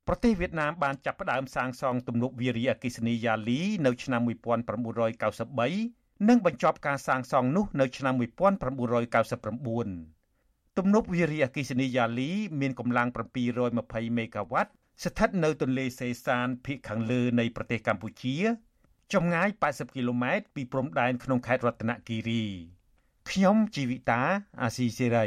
[0.08, 12.30] ប្រទេសវៀតណាមបានចាប់ផ្ដើមសាងសង់ទំនប់វារីអគ្គិសនីយ៉ាលីនៅឆ្នាំ1993និងបញ្ចប់ការសាងសង់នោះនៅឆ្នាំ1999ទំនប់វារីអគ្គិសនីយ៉ាលី
[12.60, 13.08] មានកម្លាំង
[13.62, 14.70] 720មេហ្គាវ៉ាត់
[15.02, 18.36] ស្ថិតនៅទន្លេសេសានភាគខាងលើនៃប្រទេសកម្ពុជា
[19.14, 22.44] ចម្ងាយ80គីឡូម៉ែត្រពីព្រំដែនក្នុងខេត្តរតនគិរី
[23.30, 24.20] ខ្ញុំជីវិតា
[24.62, 25.26] អាស៊ីសេរី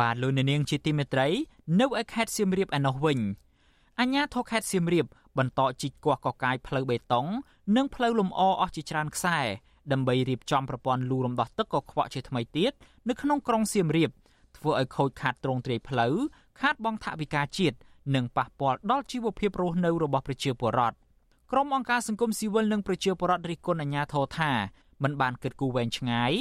[0.00, 1.28] បាទលោកអ្នកនាងជាទីមេត្រី
[1.80, 3.18] នៅឯខេត្តសៀមរាបឯណោះវិញ
[4.00, 5.06] អញ្ញាធរខេត្តសៀមរាប
[5.38, 7.26] បន្តជីកគាស់កកាយផ្លូវបេតុង
[7.76, 9.38] និងផ្លូវលំអអស់ជាច្រើនខ្សែ
[9.92, 12.72] ដើម្បីរៀបចំប្រព័ន្ធលូរំដោះទឹកកខ្វក់ជាថ្មីទៀត
[13.08, 14.10] នៅក្នុងក្រុងសៀមរាប
[14.56, 16.14] ធ្វើឲ្យខូចខាតទ្រង់ទ្រាយផ្លូវ
[16.60, 17.76] ខាតបង់ថវិកាជាតិ
[18.14, 20.96] និងប៉ះពាល់ដល់ជីវភាពរស់នៅរបស់ប្រជាពលរដ្ឋ
[21.52, 24.50] ក្រុមអង្គការសង្គមស៊ីវិលនិងប្រជាពលរដ្ឋរិះគន់អាជ្ញាធរថា
[25.02, 26.32] มันបានគិតគូរវែងឆ្ងាយ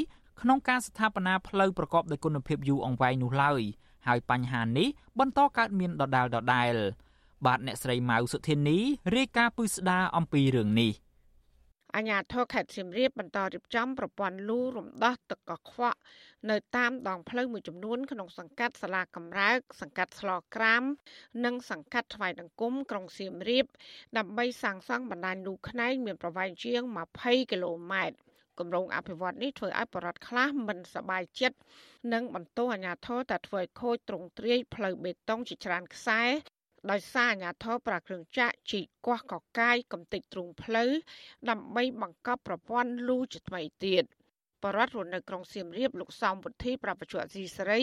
[0.41, 3.61] ក្នុងការស្ថាបនាផ្លូវប្រកបដោយគុណភាពយូរអង្វែងនោះឡើយ
[4.07, 4.87] ហើយបញ្ហានេះ
[5.19, 6.73] បន្តកើតមានដដែលដដែល
[7.45, 8.77] បាទអ្នកស្រីម៉ៅសុធានី
[9.15, 10.93] រាយការណ៍ពឹស្ដាអំពីរឿងនេះ
[11.95, 15.99] អញ្ញាធរខេត្តសៀមរាបបន្តរៀបចំប្រព័ន្ធលូរំដោះទឹកកខ្វក់
[16.49, 20.83] នៅតាមដងផ្លូវមួយចំនួនក្នុងសង្កាត់សាលាកំរើក សង្កាត់ស្លក្រាម
[21.45, 23.65] និងសង្កាត់ថ្វាយដង្គមក្រុងសៀមរាប
[24.17, 26.81] ដើម្បីសាងសង់បណ្ដាញលូខ្នែងមានប្រវែងជាង
[27.17, 28.24] 20គីឡូម៉ែត្រ
[28.59, 31.57] គម្រោងអភិវឌ្ឍនេះធ្វើឲ្យបរដ្ឋខ្លះមិនសប្បាយចិត្ត
[32.13, 36.21] និងបន្ទោសអាជ្ញាធរតែធ្វើឲ្យខូចទ្រង់ទ្រាយផ្លូវបេតុងជាច្រើនខ្សែ
[36.91, 40.91] ដោយសារអាជ្ញាធរប្រាគ្រឿងចាក់ជីកគាស់កកាយកំទេចទ្រូងផ្លូវ
[41.49, 44.05] ដើម្បីបង្កប់ប្រព័ន្ធលូជាថ្មីទៀត
[44.63, 47.81] បរដ្ឋរស់នៅក្រុងសៀមរាបលោកសំពុទ្ធីប្រពន្ធអសីសេរី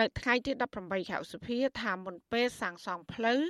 [0.00, 3.40] នៅថ្ងៃទី18ខែឧសភាថាមុនពេលសាងសង់ផ្លូវ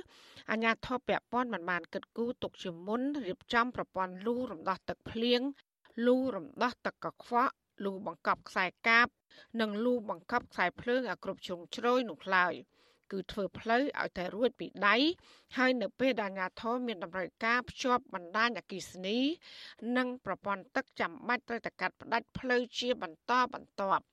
[0.51, 5.41] អាជ្ញាធរពាក់ព័ន្ធមិនបានគិតគូរទុកជាមុនរៀបចំប្រព័ន្ធលូរំដោះទឹកភ្លៀង
[6.05, 9.07] លូរំដោះទឹកកខ្វក់លូបង្កប់ខ្សែកាប
[9.61, 12.53] និងលូបង្កប់ខ្សែភ្លើងឲ្យគ្រប់ជ្រុងជ្រោយនោះឡើយ
[13.11, 14.95] គឺធ្វើផ្លូវឲ្យតែរួចពីដៃ
[15.57, 19.19] ហើយនៅពេលដែលអាជ្ញាធរមានតម្រូវការភ្ជាប់បណ្ដាញអគិសនី
[19.97, 24.03] និងប្រព័ន្ធទឹកចាំបាច់ត្រូវតែកាត់ផ្ដាច់ផ្លូវជាបន្តបន្ទាប់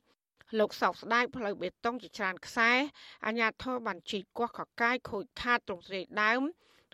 [0.59, 2.71] លោកសោកស្ដាយផ្លូវបេតុងជាច្រើនខ្សែ
[3.27, 6.43] អាជ្ញាធរបានជីកគាស់កកាយខូចខាតទ្រង់ទ្រាយដើម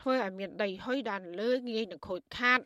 [0.00, 2.60] ធ្វើឲ្យមានដីហុយដល់លើងាយនឹងខូចខាត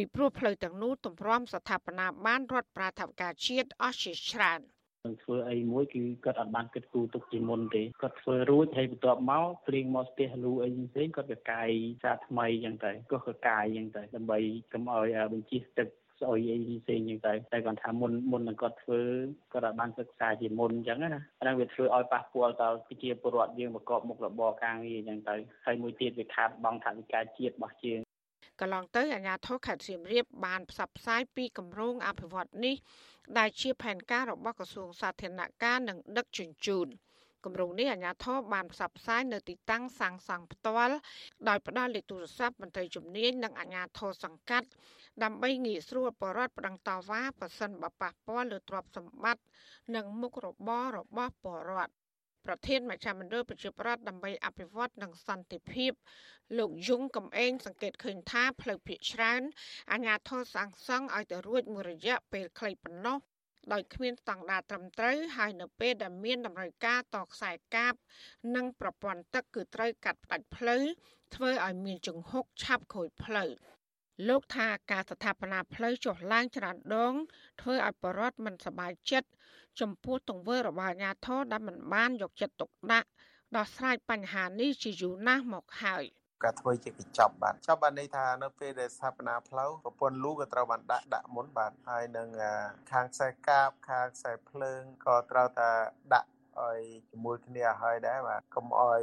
[0.00, 4.60] ពីព្រោះផ្លូវទាំងនោះទម្រាំស្ថាបនាបានរដ្ឋប្រាថវិកាជាតិអស់ជាច្រើន
[5.04, 11.68] នឹងធ្វើអីមួយគឺគាត់អត់បានគិតគូរទុកជាមុនទេគាត់ធ្វើរួចហើយបន្ទាប់មកព្រៀងមកស្ទះលូអីផ្សេងគាត់ក៏កាយ
[12.02, 14.38] សារថ្មីអញ្ចឹងទៅក៏ក៏កាយអញ្ចឹងទៅដើម្បី
[14.72, 15.88] កុំឲ្យបញ្ជីទឹក
[16.20, 19.00] ស្អុយអីផ្សេងអញ្ចឹងទៅតែគាត់ថាមុនមុននឹងគាត់ធ្វើ
[19.52, 21.08] គាត់អាចបានសិក្សាជាមុនអញ្ចឹងណា
[21.40, 25.34] អាហ្នឹងវាធ្វើឲ្យប៉ះពាល់ដល់ប្រជាពលរដ្ឋយើងប្រកបមុខរបរការងារអញ្ចឹងទៅ
[25.66, 27.98] ហើយមួយទៀតវាខាតបង់ថវិកាជាតិរបស់ជាង
[28.60, 32.76] កន្លងទៅអាជ្ញាធរខេត្តសៀមរាបបានផ្សព្វផ្សាយពីគម្រោងអភិវឌ្ឍនេះ
[33.38, 36.88] ដែលជាផែនការរបស់ក្រសួងសាធារណការនិងដឹកជញ្ជូន
[37.44, 40.96] គម្រោងនេះអាជ្ញាធរបានផ្សព្វផ្សាយនៅទីតាំងសាងសង់ផ្ទាល់
[41.48, 44.68] ដោយផ្ដល់លេខទូរស័ព្ទមន្ត្រីជំនាញនិងអាជ្ញាធរសង្កាត់
[45.22, 49.42] ដើម្បីងាយស្រួលបរិវត្តប្តឹងតវ៉ាប៉ះសិនបប៉ះពាល់លើទ្រព្យសម្បត្តិ
[49.94, 51.94] និងមុខរបររបស់បរិវត្ត
[52.46, 55.92] ប្រធានមជ្ឈមណ្ឌលប្រជាប្រដ្ឋដើម្បីអភិវឌ្ឍនិងសន្តិភាព
[56.58, 59.42] លោកយងកំឯងសង្កេតឃើញថាផ្លូវភាគច្រើន
[59.92, 63.18] អាជ្ញាធរសាងសង់ឲ្យទៅរួចមួយរយៈពេលខ្លីប៉ុណ្ណោះ
[63.72, 67.94] ដោយគ្មានស្តង់ដារត្រឹមត្រូវហើយនៅពេលដែលមានតម្រូវការតខ្សែកាប
[68.56, 70.82] និងប្រព័ន្ធទឹកគឺត្រូវកាត់ផ្ដាច់ផ្លូវ
[71.34, 73.50] ធ្វើឲ្យមានជង្ហុកឆាប់ខូចផ្លូវ
[74.28, 77.14] លោកថាការស្ថាបនាផ្លូវចុះឡើងច្រើនដង
[77.60, 79.28] ធ្វើឲ្យបរដ្ឋមិនសប្បាយចិត្ត
[79.80, 83.08] ចំពោះទង្វើរបស់អាជ្ញាធរដែលមិនបានយកចិត្តទុកដាក់
[83.56, 86.04] ដោះស្រាយបញ្ហានេះជាយូរណាស់មកហើយ
[86.44, 92.28] ការធ្វើជាកញ្ចប់បាទចប់បានន័យថានៅពេលដែលស្ថាបនាផ្លូវប្រព័ន្ធលូក៏ត្រូវបានដាក់ដាក់មុនបាទហើយនឹង
[92.92, 95.70] ខាងខ្សែកាបខាងខ្សែភ្លើងក៏ត្រូវតែ
[96.14, 99.02] ដាក់ឲ្យជាមួយគ្នាឲ្យដែរបាទកុំឲ្យ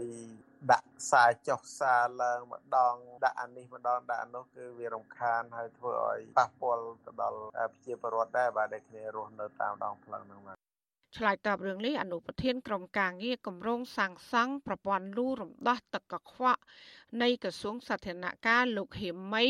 [0.71, 10.64] ដាក់ខ្សែចុះខ្សែឡើងម្ដងដាក់អានេះម្ដងដាក់អានោះគឺវារំខានហើយធ្វើឲ្យប៉ះពាល់ទៅដល់ប្រជាពលរដ្ឋដែរបាទដែលគ្នារស់នៅតាមដងផ្លូវហ្នឹងបាទ
[11.15, 16.61] ឆ្លើយតបរឿងនេះអនុប្រធានក្រុមការងារគម្រោងសាងសង់ប្រព័ន្ធលូរំដោះទឹកកខ្វក់
[17.21, 19.45] នៃក្រសួងសាធារណការលោកហេមី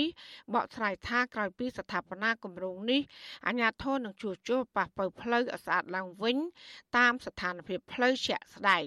[0.53, 3.01] បកស្រាយថាក្រោយពីស្ថាបនាគម្រោងនេះ
[3.47, 6.37] អាជ្ញាធរនឹងជួសជុលប៉ះប៉ូវផ្លូវឲ្យស្អាតឡើងវិញ
[6.97, 8.85] តាមស្ថានភាពផ្លូវជាក់ស្ដែង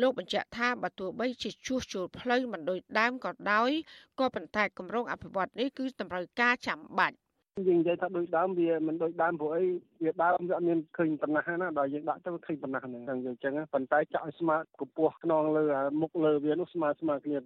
[0.00, 3.70] លោកបញ្ជាក់ថាបើទោះបីជាជួសជុលផ្លូវមិនដូចដើមក៏ដោយ
[4.18, 7.16] ក៏ប៉ុន្តែគម្រោងអភិវឌ្ឍនេះគឺតម្រូវការចាំបាច់
[7.56, 9.64] យើងនិយាយថាដូចដើមវាមិនដូចដើមព្រោះអី
[10.04, 15.64] វាដើមវាអត់មានឃើញប៉ុណ្ណាណាដល់យើងដាក់ទៅឃើញប៉ុណ្ណាហ្នឹងអញ្ចឹងប៉ុន្តែចាក់ឲ្យស្មើកម្ពស់ខ្នងលើ
[16.00, 17.38] មុខលើវានោះស្មើស្មើគ្នា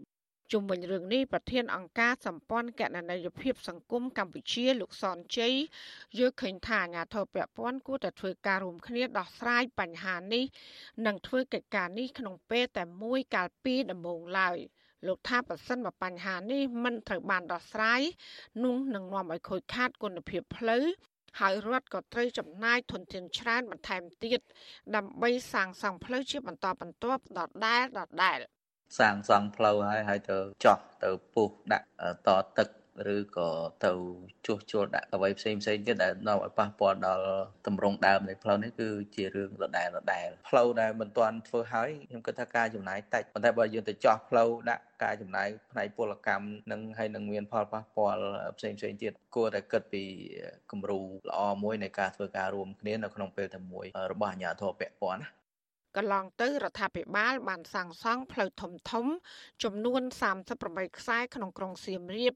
[0.52, 5.54] ជុំវិញរឿងនេះប្រធានអង្គការសម្ព័ន្ធកណន័យភាពសង្គមកម្ពុជាលោកសនជ័យ
[6.18, 10.44] យល់ឃើញថាអាញាធិបតេយ្យព័ន្ធគួរតែធ្វើការរួមគ្នាដោះស្រាយបញ្ហានេះ
[11.06, 14.58] និងធ្វើកិច្ចការនេះក្នុងពេលតែមួយកាលពីដំបូងឡើយ។
[15.06, 18.00] លោកថាប្រសិនបើបញ្ហានេះមិនត្រូវបានដោះស្រាយ
[18.64, 20.84] នោះនឹងនាំឲ្យខូចខាតគុណភាពផ្លូវ
[21.40, 24.40] ហើយរដ្ឋក៏ត្រូវចំណាយធនធានច្រើនបន្ថែមទៀត
[24.96, 28.38] ដើម្បីសាងសង់ផ្លូវជាបន្តបន្ទាប់ដដែលដដែល
[28.98, 31.86] សាងសង់ផ្លូវហើយហើយទៅចោះទៅពុះដាក់
[32.26, 32.28] ត
[32.58, 32.68] ទឹក
[33.14, 33.50] ឬក៏
[33.84, 33.92] ទៅ
[34.46, 37.24] ជួសជុលដាក់អ្វីផ្សេងផ្សេងទៀតដែលនាំឲ្យប៉ះពាល់ដល់
[37.66, 48.22] តម្រង់ដើមនៃផ្លូវនេះគឺជារឿងដដែលដដែលផ្លូវដែលមិនទាន់ធ្វើហើយខ្ញុំគិតថាការចំណាយតិចប៉ុន្តែបើយើងទៅចោះផ្លូវដាក់ការចំណាយផ្នែកពលកម្មនឹងហើយនឹងមានផលប៉ះពាល់
[48.58, 50.04] ផ្សេងផ្សេងទៀតគួរតែគិតពី
[50.70, 55.39] គំរូល្អមួយនៃការធ្វើការរួមគ្នានៅក្នុងពេលតែមួយរបស់អាជ្ញាធរពាក់ព័ន្ធណា
[55.96, 59.06] កន្លងទៅរដ្ឋាភិបាលបានសាងសង់ផ្លូវធំធំ
[59.64, 60.02] ចំនួន
[60.50, 62.34] 38ខ្សែក្នុងក្រុងសៀមរាប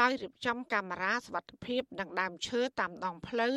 [0.00, 3.54] ដោយរៀបចំកាមេរ៉ាសុវត្ថិភាពនិងដើមឈើតាមដងផ្លូវ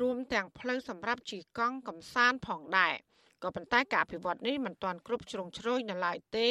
[0.00, 2.94] រួមទាំងផ្លូវសម្រាប់ជិះកង់កំសាន្តផងដែរ
[3.42, 6.48] ក៏ប៉ុន្តែការអភិវឌ្ឍនេះមិនទាន់គ្រប់ជ្រុងជ្រោយនៅឡើយទេ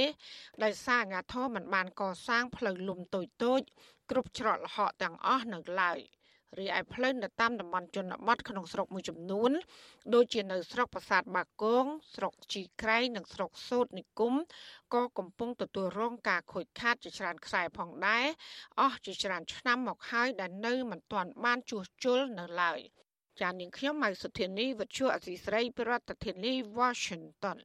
[0.64, 3.62] ដោយសារអាជ្ញាធរមិនបានកសាងផ្លូវលំតូចតូច
[4.12, 6.00] គ្រប់ច្រកល្ហកទាំងអស់នៅឡើយ។
[6.60, 9.52] រីឯផ្លូវនៅតាមតំបន់ជនបទក្នុងស្រុកមួយចំនួន
[10.14, 11.86] ដូចជានៅស្រុកប្រាសាទបាគង
[12.16, 14.34] ស្រុកជីក្រែងនិងស្រុកសូត្រនិគម
[14.94, 18.26] ក៏កំពុងទទួលរងការខូចខាតជាច្រើនខ្សែផងដែរ
[18.80, 22.80] អស់ជាច្រើនឆ្នាំមកហើយដែលនៅមិនទាន់បានជួសជុលនៅឡើយ
[23.42, 27.58] ចាននាងខ្ញុំម៉ៅសុធានីវិទ្យុអសីស្រីប្រធានាធិបតី Washington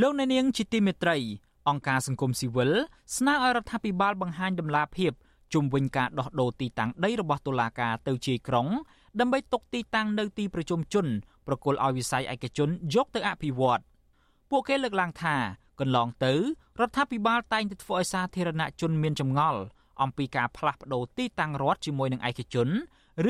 [0.00, 1.16] លោកអ្នកនាងជាទីមេត្រី
[1.68, 2.70] អង្គការសង្គមស៊ីវិល
[3.16, 5.12] ស្នើឲ្យរដ្ឋាភិបាលបង្ហាញដំណាភាព
[5.52, 8.66] ជុំវិញការដោះដូរទីតាំងដីរបស់តុលាការទៅជាយក្រុង
[9.20, 11.06] ដើម្បីទុកទីតាំងនៅទីប្រជុំជន
[11.46, 13.82] ប្រគល់ឲ្យវិស័យឯកជនយកទៅអភិវឌ្ឍ
[14.50, 15.36] ពួកគេលើកឡើងថា
[15.80, 16.32] កន្លងទៅ
[16.80, 19.60] រដ្ឋាភិបាលតែងតែធ្វើឲ្យសាធារណជនមានចម្ងល់
[20.02, 22.68] អំពីការផ្លាស់ប្តូរទីតាំងរដ្ឋជាមួយនឹងឯកជន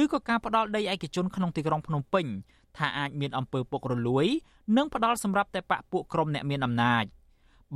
[0.00, 2.26] ឬក៏ការផ្ដាល់ដីឯកជនក្នុងទីក្រុងភ្នំពេញ
[2.78, 4.26] ថាអាចមានអំពើពុករលួយ
[4.76, 7.04] និងផ្ដាល់សម្រាប់តែបកពួកក្រុមអ្នកមានអំណាច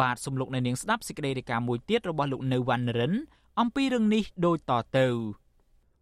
[0.01, 3.13] បាទសំលោកនៅនាងស្ដាប់សេចក្តីរាយការណ៍មួយទៀតរបស់លោកនៅវណ្ណរិន
[3.61, 5.07] អំពីរឿងនេះដូចតទៅ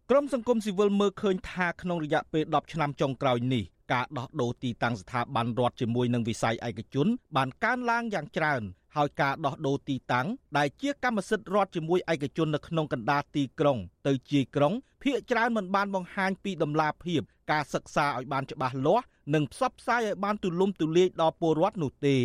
[0.09, 3.63] ក្រមសង្គមស៊ីវិលមើលឃើញថាក្នុងរយៈពេល10ឆ្នាំចុងក្រោយនេះ
[3.93, 8.61] ការដោះដូរទីតាំងស្ថាប័នរដ្ឋជាមួយនឹងវិស័យឯកជនបានកើនឡើងយ៉ាងច្រើន
[8.95, 10.27] ហើយការដោះដូរទីតាំង
[10.57, 13.77] ដែលជាកម្មសិទ្ធិរដ្ឋជាមួយឯកជននៅក្នុងកណ្ដាលទីក្រុង
[14.07, 14.73] ទៅជាយក្រុង
[15.03, 17.21] ភាគច្រើនមិនបានបង្ហាញពីដំណាភាព
[17.51, 22.17] ការសិក្សាឲ្យបានច្បាស់លាស់និងផ្សព្វផ្សាយឲ្យបានទូលំទូលាយដល់ពលរដ្ឋនោះទេ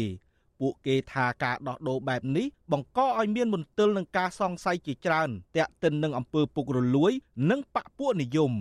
[0.61, 7.13] ពួកគេថាការដោះដូរបែបនេះបង្កឲ្យមានមន្ទិលនឹងការសង្ស័យជាច្រើនតាក់ទិននឹងអំពើពុករលួយ
[7.51, 8.53] និងបកពួកនិយម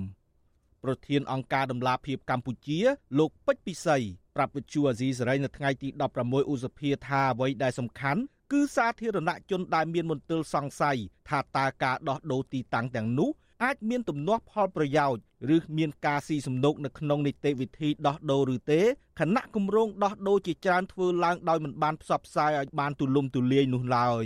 [0.84, 2.80] ប្រធានអង្គការដំឡាភិបកម្ពុជា
[3.19, 3.97] លោកពេជ្រពិសី
[4.36, 5.88] ប្រាប់វិទ្យុអាស៊ីសេរីនៅថ្ងៃទី
[6.19, 8.21] 16ឧសភាថាអ្វីដែលសំខាន់
[8.51, 10.97] គឺសាធារណជនដែលមានមន្ទិលសង្ស័យ
[11.30, 13.32] ថាតើការដោះដូរទីតាំងទាំងនោះ
[13.63, 15.21] អាចមានទំនាស់ផលប្រយោជន៍
[15.55, 18.82] ឬមានការស៊ីសំណូកនៅក្នុងនីតិវិធីដោះដូរឬទេ
[19.19, 24.25] ខណៈគម្រោងដោះដូរជាច្រើនធ្វើឡើងដោយមិនបានផ្សព្វផ្សាយឲ្យបានទូលំទូលាយនោះឡើយ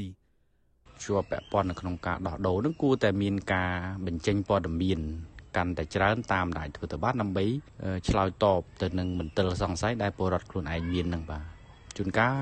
[1.03, 3.71] ជាប់ពាក់ព័ន្ធនៅក្នុងការដោះដូរនឹងគួរតែមានការ
[4.05, 4.99] បញ្ចេញព័ត៌មាន
[5.56, 7.44] កាន់តែច្រើនតាមដែលធ្វើទៅបានដើម្បី
[8.08, 11.46] ឆ្លើយតបទៅនឹងមន្ទិលសង្ស័យដែលពលរដ្ឋខ្លួនឯងមាននឹងបាទ
[11.96, 12.34] ជួនកាល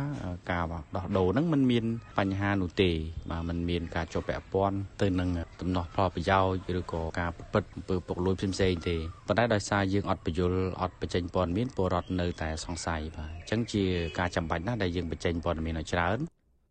[0.50, 0.64] ការ
[0.96, 1.84] ដោះដូរហ្នឹងมันមាន
[2.18, 2.90] បញ្ហានោះទេ
[3.30, 5.28] បាទมันមានការជាប់ពាក់ព័ន្ធទៅនឹង
[5.60, 8.96] ដំណោះផលប្រយោជន៍ឬក៏ការប្រព្រឹត្តអំពើពុករលួយផ្សេងៗទេ
[9.26, 10.52] ប៉ុន្តែដោយសារយើងអត់បញ្យល
[10.82, 13.84] អត់បញ្ចេញព័ត៌មានពលរដ្ឋនៅតែសង្ស័យបាទអញ្ចឹងជា
[14.18, 16.18] ការចាំបាច់ណាស់ដែលយើងបញ្ចេញព័ត៌មានឲ្យច្រើន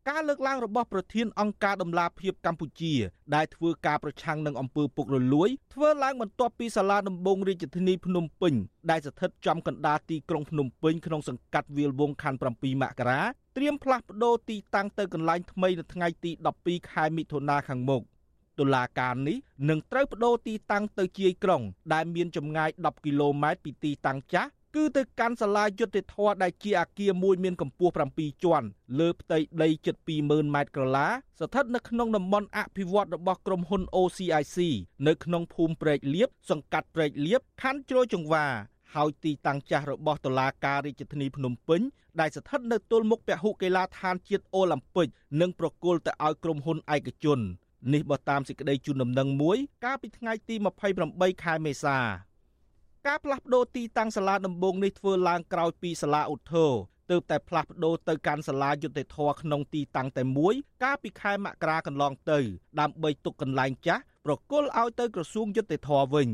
[0.09, 2.95] ការលើកឡើងរបស់ប្រធានអង្គការដំឡាភិបកម្ពុជា
[3.35, 8.55] ដែលធ្វើការប្រឆាំងនឹងអំពើពុករលួយធ្វើឡើងបន្ទាប់ពីសាលាដំបងរាជធានីភ្នំពេញ
[8.91, 13.23] ដែលស្ថិតចំកណ្ដាលទីក្រុងភ្នំពេញក្នុងសង្កាត់វាលវងខណ្ឌ7មករា
[13.57, 16.31] ត្រៀមផ្លាស់ប្តូរទីតាំងទៅកន្លែងថ្មីនៅថ្ងៃទី
[16.63, 18.03] 12ខែមិថុនាខាងមុខ
[18.59, 19.37] តុលាការនេះ
[19.69, 28.67] នឹងត្រូវបដូរទីតាំងទៅជាយក្រុង ដែលមានចម្ងាយ10គីឡូម៉ែត្រពីទីតាំងចាស់ គឺទៅកាន់សាលាយុត្តិធម៌ដែលជាអាគារមួយមានកម្ពស់7ជាន់
[28.99, 31.09] លើផ្ទៃដីជិត20000ម៉ែត្រក្រឡា
[31.41, 34.57] ស្ថិតនៅក្នុងតំបន់អភិវឌ្ឍរបស់ក្រុមហ៊ុន OCIC
[35.09, 38.47] នៅក្នុងភូមិព្រែកលៀបសង្កាត់ព្រែកលៀបខណ្ឌជ្រោយចង្វា
[38.95, 41.81] ហើយទីតាំងចាស់របស់តុលាការរាជធានីភ្នំពេញ
[42.21, 45.09] ដែលស្ថិតនៅទល់មុខពហុកីឡាដ្ឋានជាតិអូឡ িম্প ិក
[45.41, 47.41] និងប្រគល់ទៅឲ្យក្រុមហ៊ុនឯកជន
[47.93, 50.55] នេះបើតាមសេចក្តីជូនដំណឹងមួយកាលពីថ្ងៃទី
[50.99, 52.28] 28ខែមេសា
[53.07, 56.73] ការផ្លាស់ប្ដូរទីតាំងសាលាដំបងនេះធ្វើឡើងក្រោយពីសាលាឧទ្ធរ
[57.11, 62.39] ទើបតែផ្លាស់ប្ដូរទៅកាន់សាលាយុតិធធក្នុងទីតាំងតែមួយ កាលពីខែមករាកន្លងទៅ
[62.81, 66.29] ដើម្បីទុកកន្លែងចាស់ប្រគល់ឲ្យទៅក្រសួងយុតិធធវិញ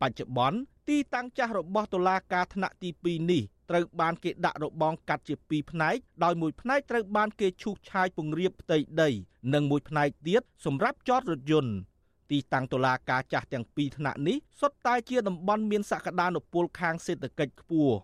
[0.00, 9.10] បច្ចុប្បន្នទីតាំងចាស់របស់តុលាការថ្នាក់ទី2នេះត្រូវបានគេដាក់របងកាត់ជាពីរផ្នែកដោយមួយផ្នែកត្រូវបានគេឈូសឆាយពង្រាបផ្ទៃដី
[9.54, 11.72] និងមួយផ្នែកទៀតសម្រាប់ចតរថយន្ត
[12.30, 17.96] ទីតាំងតុលាការចាស់ទាំងពីរថ្នាក់នេះសុទ្ធតែជាតំបន់មានសក្តានុពលខាងសេដ្ឋកិច្ចខ្ពស់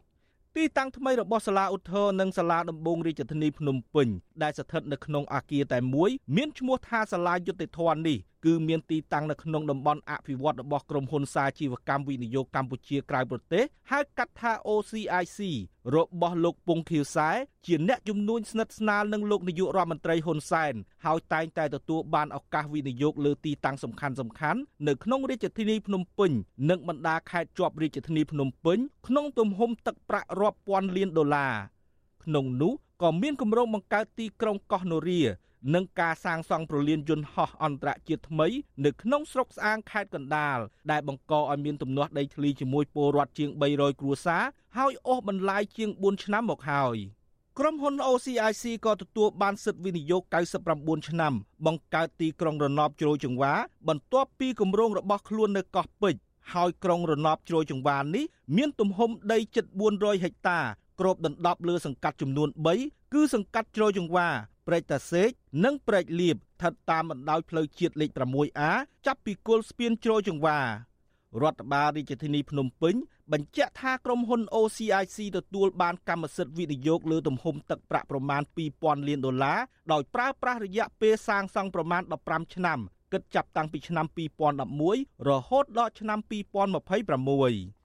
[0.57, 4.09] ទីតាំងថ្មីរបស់សាលាឧទ្ធរនិងសាលាដំបងរាជធានីភ្នំពេញ
[4.43, 15.39] ដែលស្ថិតនៅក្នុងអាគារតែមួយមានឈ្មោះថាសាលាយុត្តិធម៌នេះ គឺមានទីតាំងនៅក្នុងតំបន់អភិវឌ្ឍរបស់ក្រុមហ៊ុនសាជីវកម្មវិនិយោគកម្ពុជាក្រៅប្រទេសហៅកាត់ថា OCIC
[15.95, 17.29] របស់លោកពងខៀវសែ
[17.67, 20.75] ជាអ្នកជំនួញស្និទ្ធស្នាលនឹងលោកនាយករដ្ឋមន្ត្រីហ៊ុនសែន
[21.05, 26.31] ហើយតែងតែទទួលបានឱកាសវិនិយោគលើទីតាំងសំខាន់សំខាន់នៅក្នុងរាជធានីភ្នំពេញ
[26.71, 31.55] និងបណ្ដាខេត្តជាប់រាជធានីភ្នំពេញក្នុងទំហំទឹកប្រាក់រាប់ពាន់លានដុល្លារ
[32.25, 32.73] ក្នុងនោះ
[33.03, 35.23] ក៏មានគម្រោងបង្កើតទីក្រុងកោះនរា
[35.75, 38.49] និងការសាងសង់ប្រលានយន្តហោះអន្តរជាតិថ្មី
[38.85, 40.59] នៅក្នុងស្រុកស្អាងខេត្តកណ្ដាល
[40.91, 44.43] ដែលបង្កឲ្យមានទំនាស់ដីធ្លីជាមួយពលរដ្ឋជាង300គ្រួសារ
[44.77, 46.97] ហើយអូសបន្លាយជាង4ឆ្នាំមកហើយ
[47.59, 50.23] ក្រុមហ៊ុន OCIC ក៏ទទួលបានសិទ្ធិវិនិយោគ
[50.65, 51.33] 99ឆ្នាំ
[51.67, 53.55] បង្កើតទីក្រុងរណបជ្រោយចង្វា
[53.89, 56.21] បន្ទាប់ពីគម្រោងរបស់ខ្លួននៅកោះពេជ្រ
[56.53, 58.25] ហើយក្រុងរណបជ្រោយចង្វានេះ
[58.57, 60.59] មានទំហំដីជិត400ហិកតា
[61.01, 62.49] គ្របដណ្ដប់លើសង្កាត់ចំនួន
[62.81, 64.29] 3គឺសង្កាត់ជ្រោយចង្វា
[64.67, 65.31] ព្រែកតាសេក
[65.65, 68.71] និងព្រែកលៀបស្ថិតតាមបណ្ដោយផ្លូវជាតិលេខ 6A
[69.07, 70.67] ចាប់ពីគល់ស្ពានជ្រោយចង្វារ
[71.53, 72.95] ដ្ឋបាលរាជធានីភ្នំពេញ
[73.33, 78.43] បញ្ជាក់ថាក្រុមហ៊ុន OCIC ទទួលបានកម្មសិទ្ធិវិនិយោគលើទំហំទឹកប្រាក់ប្រមាណ
[78.75, 79.59] 2000លានដុល្លារ
[79.93, 82.79] ដោយប្រើប្រាស់រយៈពេលសាងសង់ប្រមាណ15ឆ្នាំ
[83.13, 84.07] គិតចាប់តាំងពីឆ្នាំ
[84.67, 87.82] 2011រហូតដល់ឆ្នាំ2026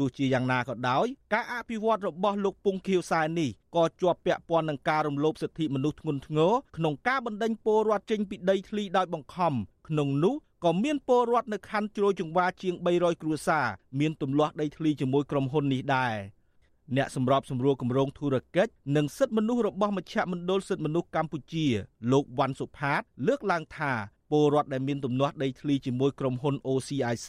[0.00, 9.54] ទោះជាយ៉ាងណាក៏ដោយការអភិវឌ្ឍរបស់លោកពងខៀវសែននេះក៏ជាប់ពាក់ព័ន្ធនឹងការរំលោភសិទ្ធិមនុស្សធ្ងន់ធ្ងរក្នុងការបណ្តេញពលរដ្ឋចេញពីដីធ្លីដោយបង្ខំ
[9.88, 10.34] ក្នុងនោះ
[10.64, 13.66] ក៏មានពលរដ្ឋនៅខណ្ឌជ្រោយចង្វាជាង300គ្រួសារ
[14.00, 16.14] មានទម្លាស់ដីធ្លីជាមួយក្រុមហ៊ុននេះដែរ
[16.96, 21.66] អ្នកសម្របសម្រួលគម្រោងធុរកិច្ចនិងសិទ្ធិមនុស្សរបស់មជ្ឈមណ្ឌលសិទ្ធិមនុស្សកម្ពុជា
[22.12, 23.92] លោកវ៉ាន់សុផាត លើកឡើងថា
[24.30, 27.28] ពលរដ្ឋដែលមានទំនាស់ដីធ្លីជាមួយក្រុមហ៊ុន OCIC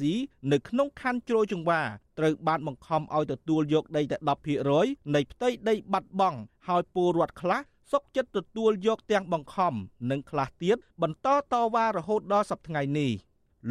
[0.51, 1.81] នៅក្នុងខណ្ឌជ្រោយចង្វា
[2.19, 4.17] ត្រូវបានបង្ខំឲ្យទទួលយកដីតែ
[4.65, 7.59] 10%នៃផ្ទៃដីបាត់បង់ហើយពលរដ្ឋខ្លះ
[7.91, 9.73] សុកចិត្តទទួលយកទាំងបង្ខំ
[10.11, 13.11] និងខ្លះទៀតបន្តតវ៉ារហូតដល់សប្តាហ៍ថ្ងៃនេះ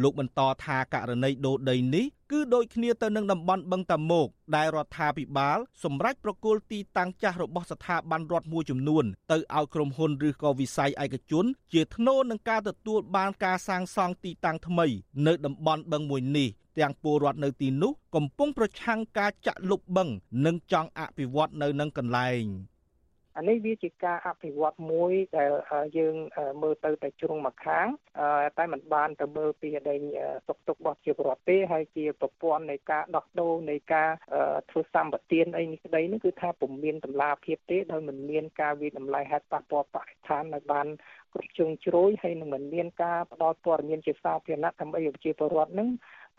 [0.01, 14.87] លោកបន្តថាករណីដូរដីនេះគឺដូចគ្នាទៅនឹងតំបន់បឹងតាមុកដែលរដ្ឋាភិបាលសម្រេចប្រគល់ទីតាំងចាស់របស់ស្ថាប័នរដ្ឋមួយចំនួនទៅឲ្យក្រុមហ៊ុនឬក៏វិស័យឯកជន ជាថ្នូរនឹងការទទួលបានការសាងសង់ទីតាំងថ្មី
[15.27, 20.09] នៅតំបន់បឹងមួយនេះទាំងពលរដ្ឋនៅទីនោះកំពុងប្រឆាំងការចាក់លុបបឹង
[20.45, 22.43] និងចង់អភិវឌ្ឍនៅនឹងកន្លែង។
[23.37, 25.51] អានេះវាជាការអភិវឌ្ឍមួយដែល
[25.97, 26.15] យើង
[26.61, 27.87] មើលទៅតែជ្រុងមួយខាង
[28.57, 30.01] តែมันបានទៅមើលពីដែង
[30.47, 34.09] សុខទុក្ខរបស់ជាប្រវត្តិទេហើយជាប្រព័ន្ធនៃការដោះដូរនៃការ
[34.71, 40.87] ធ្វើសម្បទានអីនេះក្តីនេះគឺថាពុំមានតម្លាភាពទេដោយមិនមានការវិតម្លៃហេតុប៉ះពាល់បរិស្ថាននៅបាន
[41.33, 45.89] គ្រប់ជ្រុងជ្រោយហើយនឹងមិនមានការផ្ដល់ព័ត៌មានជាសាធារណៈដើម្បីឲ្យប្រជាពលរដ្ឋនឹង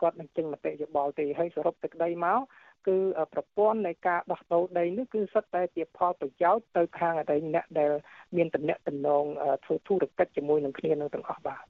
[0.01, 2.39] គាត់នឹងចេញមតិយោបល់ទេហើយសរុបទឹកដីមក
[2.87, 2.97] គឺ
[3.33, 7.91] ប្រព័ន្ធនៃការដោះដូរដីនេះគឺសុទ្ធតែជាផលប្រយោជន៍ទៅខាងអរិញអ្នកដែល
[8.35, 9.25] មានតំណែងតំណង
[9.65, 11.63] ធ្វើធុរកិច្ចជាមួយនឹងគ្នានឹងទាំងអស់បាទ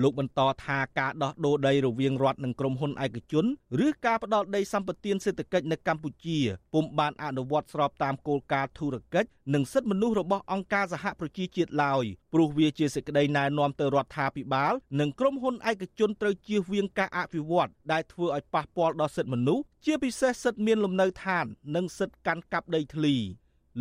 [0.00, 3.44] លោកបន្តថាការដោះដូរដីរវាងរដ្ឋនិងក្រុមហ៊ុនឯកជន
[3.86, 6.38] ឬការផ្ដោតដីសម្បត្តិសេដ្ឋកិច្ចនៅកម្ពុជា
[6.74, 23.16] ពុំបានអនុវត្តស្របតាមគោលការណ៍ធុរកិច្ចនិងសិទ្ធិមនុស្សរបស់អង្គការសហប្រជាជាតិឡើយព្រោះវាជាសេចក្តីណែនាំទៅរដ្ឋាភិបាលនិងក្រុមហ៊ុនឯកជនត្រូវជៀសវាងការអភិវឌ្ឍដែលធ្វើឲ្យប៉ះពាល់ដល់សិទ្ធិមនុស្សជាពិសេសសិទ្ធិមានលំនៅឋាន និងសិទ្ធិកាន់កាប់ដីធ្លី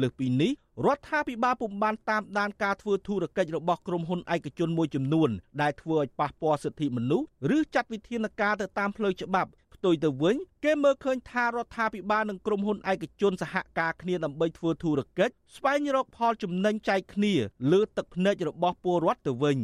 [0.01, 0.51] លើសពីនេះ
[0.85, 5.29] រដ្ឋាភិបាលពុំបានតាមដានការធ្វើធុរកិច្ចរបស់ក្រុមហ៊ុនឯកជនមួយចំនួន
[5.61, 7.25] ដែលធ្វើឲ្យប៉ះពាល់សិទ្ធិមនុស្ស
[7.57, 10.35] ឬចាត់វិធានការទៅតាមផ្លូវច្បាប់ផ្ទុយទៅវិញ
[10.65, 17.33] គេមើលឃើញថារដ្ឋាភិបាលនិងក្រុមហ៊ុនឯកជនសហការគ្នាដើម្បីធ្វើធុរកិច្ចស្វែងរកផលចំណេញចែកគ្នា
[17.71, 19.59] លើទឹកភ្នែករបស់ពលរដ្ឋទៅវិញ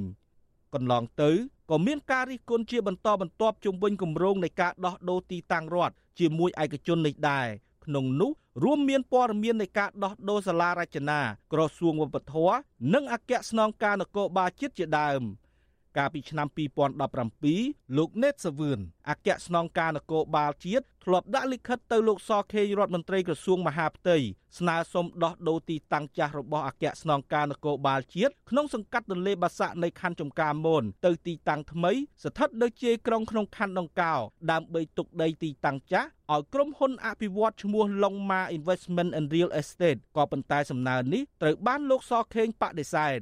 [0.74, 1.32] កន្លងទៅ
[1.72, 7.48] ក៏មានការរិះគន់ជាបន្តបន្ទាប់ជុំវិញគម្រោងនៃការដោះដូរទីតាំងរដ្ឋជាមួយឯកជននេះដែរ
[7.86, 8.32] ក្នុងនោះ
[8.64, 11.20] រួមមានព័ត៌មាននៃការដោះដូរសាលារចនា
[11.54, 12.56] ក្រសួងវប្បធម៌
[12.94, 15.22] និងអគ្គស្នងការនគរបាលជាតិជាដើម។
[15.98, 16.48] កាលពីឆ្នាំ
[17.22, 18.80] 2017លោកណេតសាវឿន
[19.10, 24.18] អគ្គស្នងការនគរបាលជាតិធ្លាប់ដាក់លិខិតទៅលោកសខេងរដ្ឋមន្ត្រីក្រសួងមហាផ្ទៃ
[24.58, 31.92] ស្នើសុំដោះដូរទីតាំងចាស់របស់អគ្គស្នងការនគរបាលជាតិក្នុងសង្កាត់ទន្លេបាសាក់នៃខណ្ឌចំការមនទៅទីតាំងថ្មី
[32.24, 34.16] ស្ថិតនៅជ័យក្រុងក្នុងខណ្ឌដង្កោ
[34.52, 43.20] ដើម្បីទុកដីទីតាំងចាស់ឲ្យក្រុមហ៊ុនអភិវឌ្ឍឈ្មោះ Longma Investment and Real Estate ក៏ប៉ុន្តែសំណើនេះត្រូវបានលោកសខេងបដិសេធ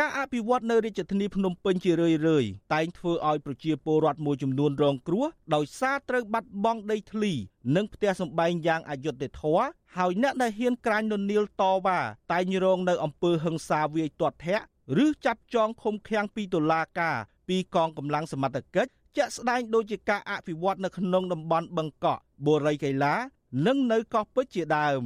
[0.00, 7.32] ការអភិវឌ្ឍនៅរាជធានីភ្នំពេញជារឿយៗតែងធ្វើឲ្យប្រជាពលរដ្ឋមួយចំនួនរងគ្រោះដោយសារត្រូវបាត់បង់ដីធ្លី
[7.76, 9.64] និងផ្ទះសម្បែងយ៉ាងអយុត្តិធម៌
[9.96, 11.98] ហើយអ្នកដែលហ៊ានក្រាញននៀលតវ៉ា
[12.32, 14.64] តែងរងនៅអំពើហិង្សាវាយទាត់ធាក់
[15.04, 17.16] ឬចាប់ចងឃុំឃាំងពីតុលាការ
[17.48, 23.14] ពីកងកម្លាំងសមត្ថកិច្ចជាក់ស្ដែងដូចជាការអភិវឌ្ឍនៅក្នុងតំបន់បឹងកក់បូរីកៃឡា
[23.66, 25.04] និងនៅកោះពេជ្រជាដើម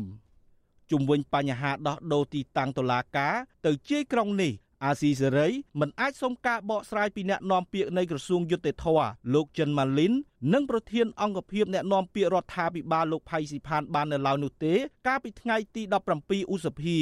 [0.91, 3.35] ជុំវិញបញ្ហាដោះដូរទីតាំងតុលាការ
[3.67, 4.53] ទៅជាយក្រុងនេះ
[4.85, 5.49] អាស៊ីសេរី
[5.81, 8.87] មិនអាចសុំការបកស្រាយពីអ្នកនាំពាក្យនៃក្រសួងយុតិធធ
[9.35, 10.13] លោកចិនម៉ាលីន
[10.53, 14.75] និងប្រធានអង្គភិបអ្នកនាំពាក្យរដ្ឋាភិបាលលោកផៃស៊ីផានបាននៅឡើយនោះទេ
[15.07, 15.83] កាលពីថ្ងៃទី
[16.19, 16.99] 17ឧសភា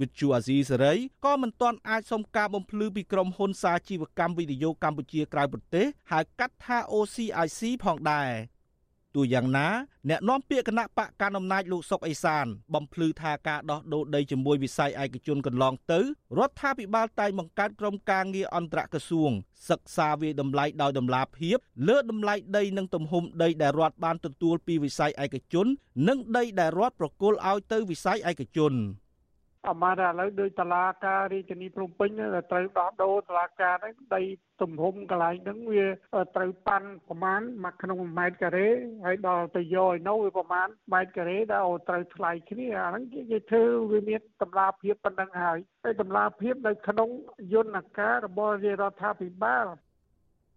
[0.00, 0.94] វិទ្យុអាស៊ីសេរី
[1.24, 8.30] ក៏មិនទាន់អាចសុំការបំភ្លឺពីក្រុមហ៊ុនសាជីវកម្មវីដេយ៉ូកម្ពុជាក្រៅប្រទេសហៅកាត់ថា OCIC ផងដែរ
[9.14, 9.68] ទោះយ៉ាងណា
[10.10, 16.00] អ្នកនាំពាក្យគណៈបកកណ្ដាលអំណាចលោកសុកអេសាន បំភ្លឺថាការដោះដូរដីជាមួយវិស័យឯកជនកន្លងទៅ
[16.38, 19.30] រដ្ឋាភិបាលតែងបង្កើតក្រុមការងារអន្តរក្រសួង
[19.68, 21.58] សិក្សាវាយតម្លៃដោយតម្លាភាព
[21.88, 25.66] លើតម្លៃដីនិងទំហំដីដែលរដ្ឋបានទទួលពីវិស័យឯកជន
[26.08, 28.74] និងដីដែលរដ្ឋប្រគល់ឲ្យទៅវិស័យឯកជន។
[29.68, 32.10] អាម៉ាឥឡូវដោយតឡាការរាជធានីភ្នំពេញ
[32.50, 34.22] ត្រូវដោះដូរតឡាការហ្នឹងដី
[34.62, 35.86] ទំហំកន្លែងហ្នឹងវា
[36.36, 38.68] ត្រូវប៉ាន់ប្រមាណមកក្នុង1ម៉ែត្រការ៉េ
[39.04, 47.08] ហើយដល់ទៅយកឲ្យនៅវាប្រមាណម៉ែត្រការ៉េដែលត្រូវថ្លៃគ្នាអាហ្នឹងគេធ្វើវាមានតម្លាភាពប៉ុណ្ណឹងហើយហើយតម្លាភាពនៅក្នុង
[47.54, 49.66] យន្តការរបស់រដ្ឋាភិបាល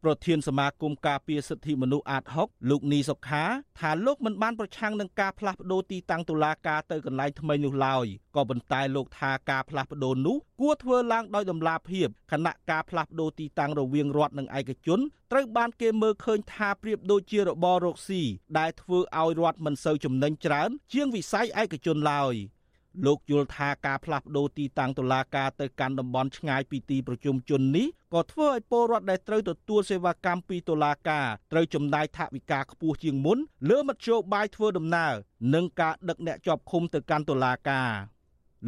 [0.04, 3.44] ប្រធានសមាគមការពារសិទ្ធិមនុស្សអាត6លោកនីសុខា
[3.80, 15.00] ថាលោកមិនបានប្រឆាំងនឹងការផ្លាស់ប្តូរទីតាំងតុលាការទៅកន្លែងថ្មីនោះឡើយក៏ប៉ុន្តែលោកថាការផ្លាស់ប្តូរនោះគួរធ្វើឡើងដោយតម្លាភាពខណៈការផ្លាស់ប្តូរទីតាំងរវាងរដ្ឋនិងឯកជន
[15.32, 18.22] ត្រូវបានគេមើលឃើញថាប្រៀបដូចជារបររកស៊ី
[18.60, 22.36] ដែលធ្វើឲ្យរដ្ឋមិនសូវចំណេញច្រើនជាងវិស័យឯកជនឡើយ។
[23.06, 33.38] លោកយល់ថាការផ្លាស់ប្តូរទីតាំងតុលាការទៅកាន់តំបន់ឆ្ងាយពីទីប្រជុំជននេះក៏ធ្វើឲ្យពលរដ្ឋដែលត្រូវទទួលសេវាកម្មពីតុលាការត្រូវចំណាយថវិកាខ្ពស់ជាងមុន
[33.70, 35.14] លើមធ្យោបាយធ្វើដំណើរ
[35.54, 37.90] និងការដឹកអ្នកជាប់ឃុំទៅកាន់តុលាការ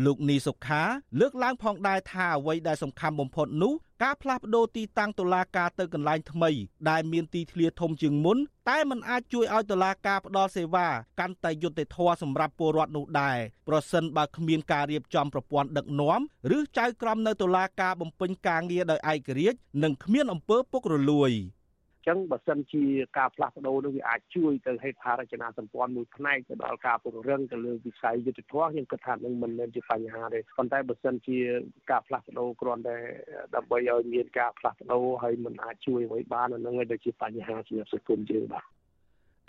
[0.05, 0.83] លោកនីសុខា
[1.19, 3.73] លើកឡើងផងដែរថាអ្វីដែលសំខាន់បំផុតនោះ
[4.03, 6.49] ការផ្លាស់ប្តូរទីតាំងតុលាការទៅកន្លែងថ្មី
[6.89, 8.37] ដែលមានទីធ្លាធំជាងមុន
[8.69, 10.87] តែมันអាចជួយឲ្យតុលាការផ្ដល់សេវា
[11.19, 13.37] កាន់តែយុត្តិធម៌សម្រាប់ពលរដ្ឋនោះដែរ
[13.67, 16.19] ប្រសិនបើគ្មានការរៀបចំប្រព័ន្ធដឹកនាំ
[16.57, 21.31] ឬចៅក្រមនៅតុលាការបំពេញការងារដោយឯករាជ្យនិងគ្មានអំពើពុករលួយ។
[22.07, 22.83] ចឹងបើសិនជា
[23.17, 31.37] ការផ្លាស់ប្ដូរនោះវាអាចជួយទៅហេដ្ឋារចនាសម្ព័ន្ធមួយផ្នែកទៅដល់ការពង្រឹងទៅលើវិស័យយុទ្ធភ័ពខ្ញុំគិតថានឹងមិនមែនជាបញ្ហាទេប៉ុន្តែបើសិនជា
[31.91, 32.97] ការផ្លាស់ប្ដូរគ្រាន់តែ
[33.55, 38.78] ដើម្បីឲ្យមានការផ្លាស់ប្ដូរហើយមិនអាចជួយអ្វីបានអានឹងឯងជាបញ្ហាជាសង្គមយើងបាទ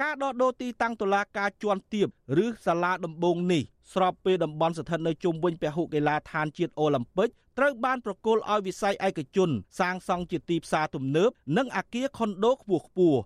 [0.01, 2.09] ការដកដូរទីតាំងតុលាការជាន់ទាប
[2.45, 7.29] ឬសាលាដំបងនេះស្របពេលតំបន់ស្ថិតនៅជុំវិញពហុកីឡាដ្ឋានជាតិអូឡ িম্প ិក
[7.59, 13.21] ត្រូវបានប្រគល់ឲ្យវិស័យឯកជន សាងសង់ជាទីផ្សារទំនើបនិងអគារខុនដូខ្ពស់ខ្ពស់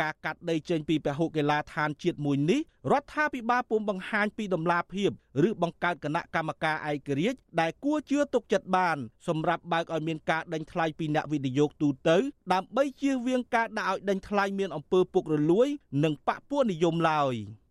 [0.00, 5.10] ការកាត់ដីចេញពីពហុកីឡដ្ឋានជាតិមួយនេះរដ្ឋាភិបាលពុំបង្ហាញពីដំណាភាព
[5.48, 8.96] ឬបង្កើតគណៈកម្មការឯករាជ្យដែលគួរជឿទុកចិត្តបាន
[9.28, 12.16] សម្រាប់បើកឲ្យមានការដេញថ្លៃពីអ្នកវិនិយោគទូទៅ
[12.52, 15.68] ដើម្បីជៀសវាងការដាក់ឲ្យដេញថ្លៃមានអំពើពុករលួយ
[16.04, 17.34] និងបកពួកនិយមឡើយ។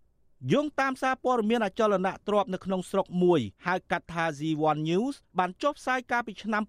[0.52, 6.64] យោងតាមសារព័ត៌មានអចលនទ្រព្យនៅក្នុងស្រុកមួយហៅកាត់ថា Z1 News បានចុះផ្សាយកាលពីឆ្នាំ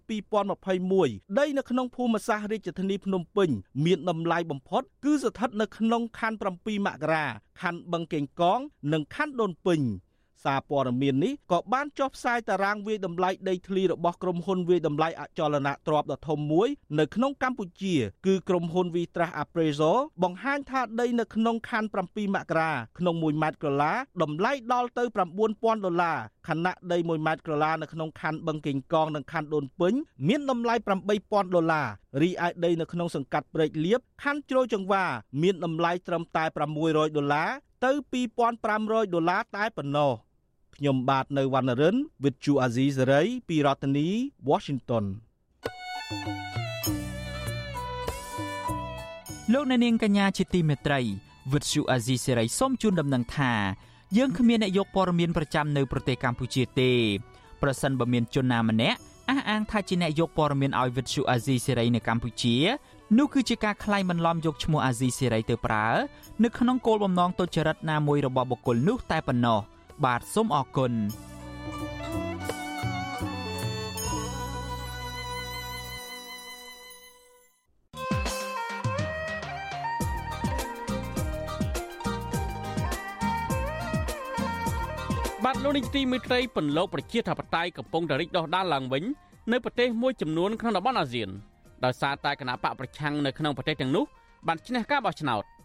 [0.66, 3.50] 2021ដីនៅក្នុងភូមិសាស្ត្ររាជធានីភ្នំពេញ
[3.84, 7.24] មានតម្លៃបំផុត គឺស្ថិតនៅក្នុងខណ្ឌ7មករា
[7.60, 8.60] ខណ្ឌបឹងកេងកង
[8.92, 9.80] និងខណ្ឌដូនពេញ។
[10.44, 16.68] សារព័ត៌មាននេះក៏បានចុះផ្សាយតារាងវាយតម្លៃដីធ្លីរបស់ក្រុមហ៊ុនវាយតម្លៃអចលនទ្រព្យដ៏ធំមួយ
[16.98, 17.94] នៅក្នុងកម្ពុជា
[18.26, 25.04] គឺក្រុមហ៊ុន Vitras Appraisal បង្ហាញថាដីនៅក្នុងខណ្ឌ7មករាក្នុង1ម៉ែត្រក្រឡាតម្លៃដល់ទៅ
[25.44, 26.18] 9000ដុល្លារ
[26.48, 29.94] ខណៈដី1ម៉ែត្រក្រឡានៅក្នុងខណ្ឌបឹងកេងកងនិងខណ្ឌដូនពេញ
[30.28, 30.74] មានតម្លៃ
[31.14, 31.88] 8000ដុល្លារ
[32.22, 35.04] រីឯដីនៅក្នុងសង្កាត់ព្រែកលៀបខណ្ឌជ្រោយចង្វា
[35.42, 36.44] មានតម្លៃត្រឹមតែ
[36.80, 37.50] 600ដុល្លារ
[37.84, 37.92] ទៅ
[38.52, 40.12] 2500ដុល្លារតែប៉ុណ្ណោះ
[40.76, 44.08] ខ្ញុំបាទនៅវណ្ណរិន With Chu Azizi Saray ពីរដ្ឋធានី
[44.50, 45.04] Washington
[49.52, 51.00] លោកអ្នកនាងកញ្ញាជាទីមេត្រី
[51.50, 53.52] With Chu Azizi Saray សូមជូនដំណឹងថា
[54.16, 56.92] យើងគ្មានអ្នកយកព័ត៌មានប្រចាំនៅប្រទេសកម្ពុជាទេ
[57.62, 58.98] ប្រសិនបើមានជនណាម្នាក់
[59.28, 62.56] អះអាងថាជាអ្នកយកព័ត៌មានឲ្យ With Chu Azizi Saray នៅកម្ពុជា
[63.18, 65.86] នោះគឺជាការក្លែងបន្លំយកឈ្មោះអាស៊ីសេរីទៅប្រើ
[66.44, 69.60] នៅក្នុងគោលបំណងទុច្ចរិតណាមួយរបស់បុគ្គលនោះតែប៉ុណ្ណោះ។
[70.04, 89.04] បាទសូមអរគុណបាទលោកនាយកទីមេត្រីពន្លកប្រជាធិបតេយ្យកំពុងតែរីកដុះដាលឡើងវិញ
[89.52, 91.28] នៅប្រទេសមួយចំនួនក្នុងតំបន់អាស៊ាន
[91.84, 94.04] ដោយសារតែគណៈបកប្រឆាំងនៅក្នុងប្រទេសទាំងនោះ
[94.46, 95.44] បានឈ្នះការបោះឆ្នោត។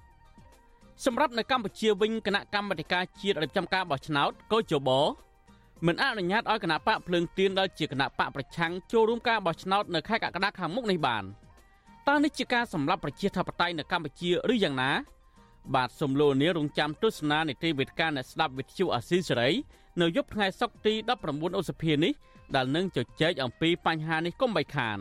[1.05, 4.89] សម្រាប់នៅកម្ពុជាវិញគណៈកម្មាធិការជាតិរៀបចំការបោះឆ្នោតកោជប
[5.87, 11.23] មិនអនុញ្ញាតឲ្យគណៈបកភ្លើងទៀនដែលជាគណៈបកប្រឆាំងចូលរួមការបោះឆ្នោតនៅខែកក្កដាខាងមុខនេះបាន
[12.07, 14.91] តើនេះជាការសម្លាប់ប្រជាធិបតេយ្យនៅកម្ពុជាឬយ៉ាងណា
[15.75, 19.49] បាទសំលូនីរងចាំទស្សនានីតិវិទ្យាអ្នកស្ដាប់វិទ្យុអាស៊ីសេរី
[20.01, 20.93] នៅយប់ថ្ងៃសុក្រទី
[21.27, 22.13] 19ឧសភានេះ
[22.55, 24.97] ដែលនឹងជជែកអំពីបញ្ហានេះកុំបីខាន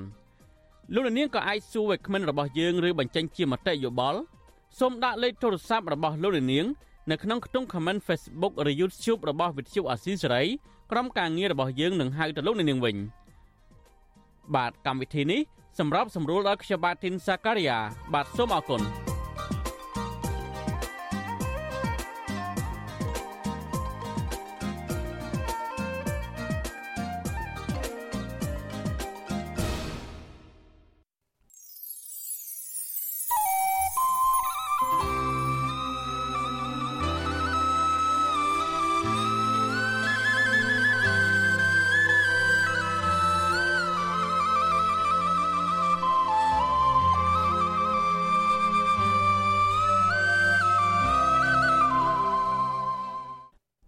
[0.95, 4.21] លោកនាងក៏អាចសួរវិក្កាមរបស់យើងឬបញ្ចេញជាមតិយោបល់
[4.79, 6.67] សូមដាក់លេខទូរស័ព្ទរបស់លោកនាង
[7.11, 10.47] នៅក្នុងខ្ទង់ comment Facebook ឬ YouTube របស់ Vithu Asia Serai
[10.91, 12.97] ក្រុមការងាររបស់យើងនឹងហៅទៅលោកនាងវិញ
[14.55, 15.41] បាទកម្មវិធីនេះ
[15.79, 17.79] សម្រាប់សម្រួលដល់ខ្ញុំបាទធីនសាការីយ៉ា
[18.15, 19.12] បាទសូមអរគុណ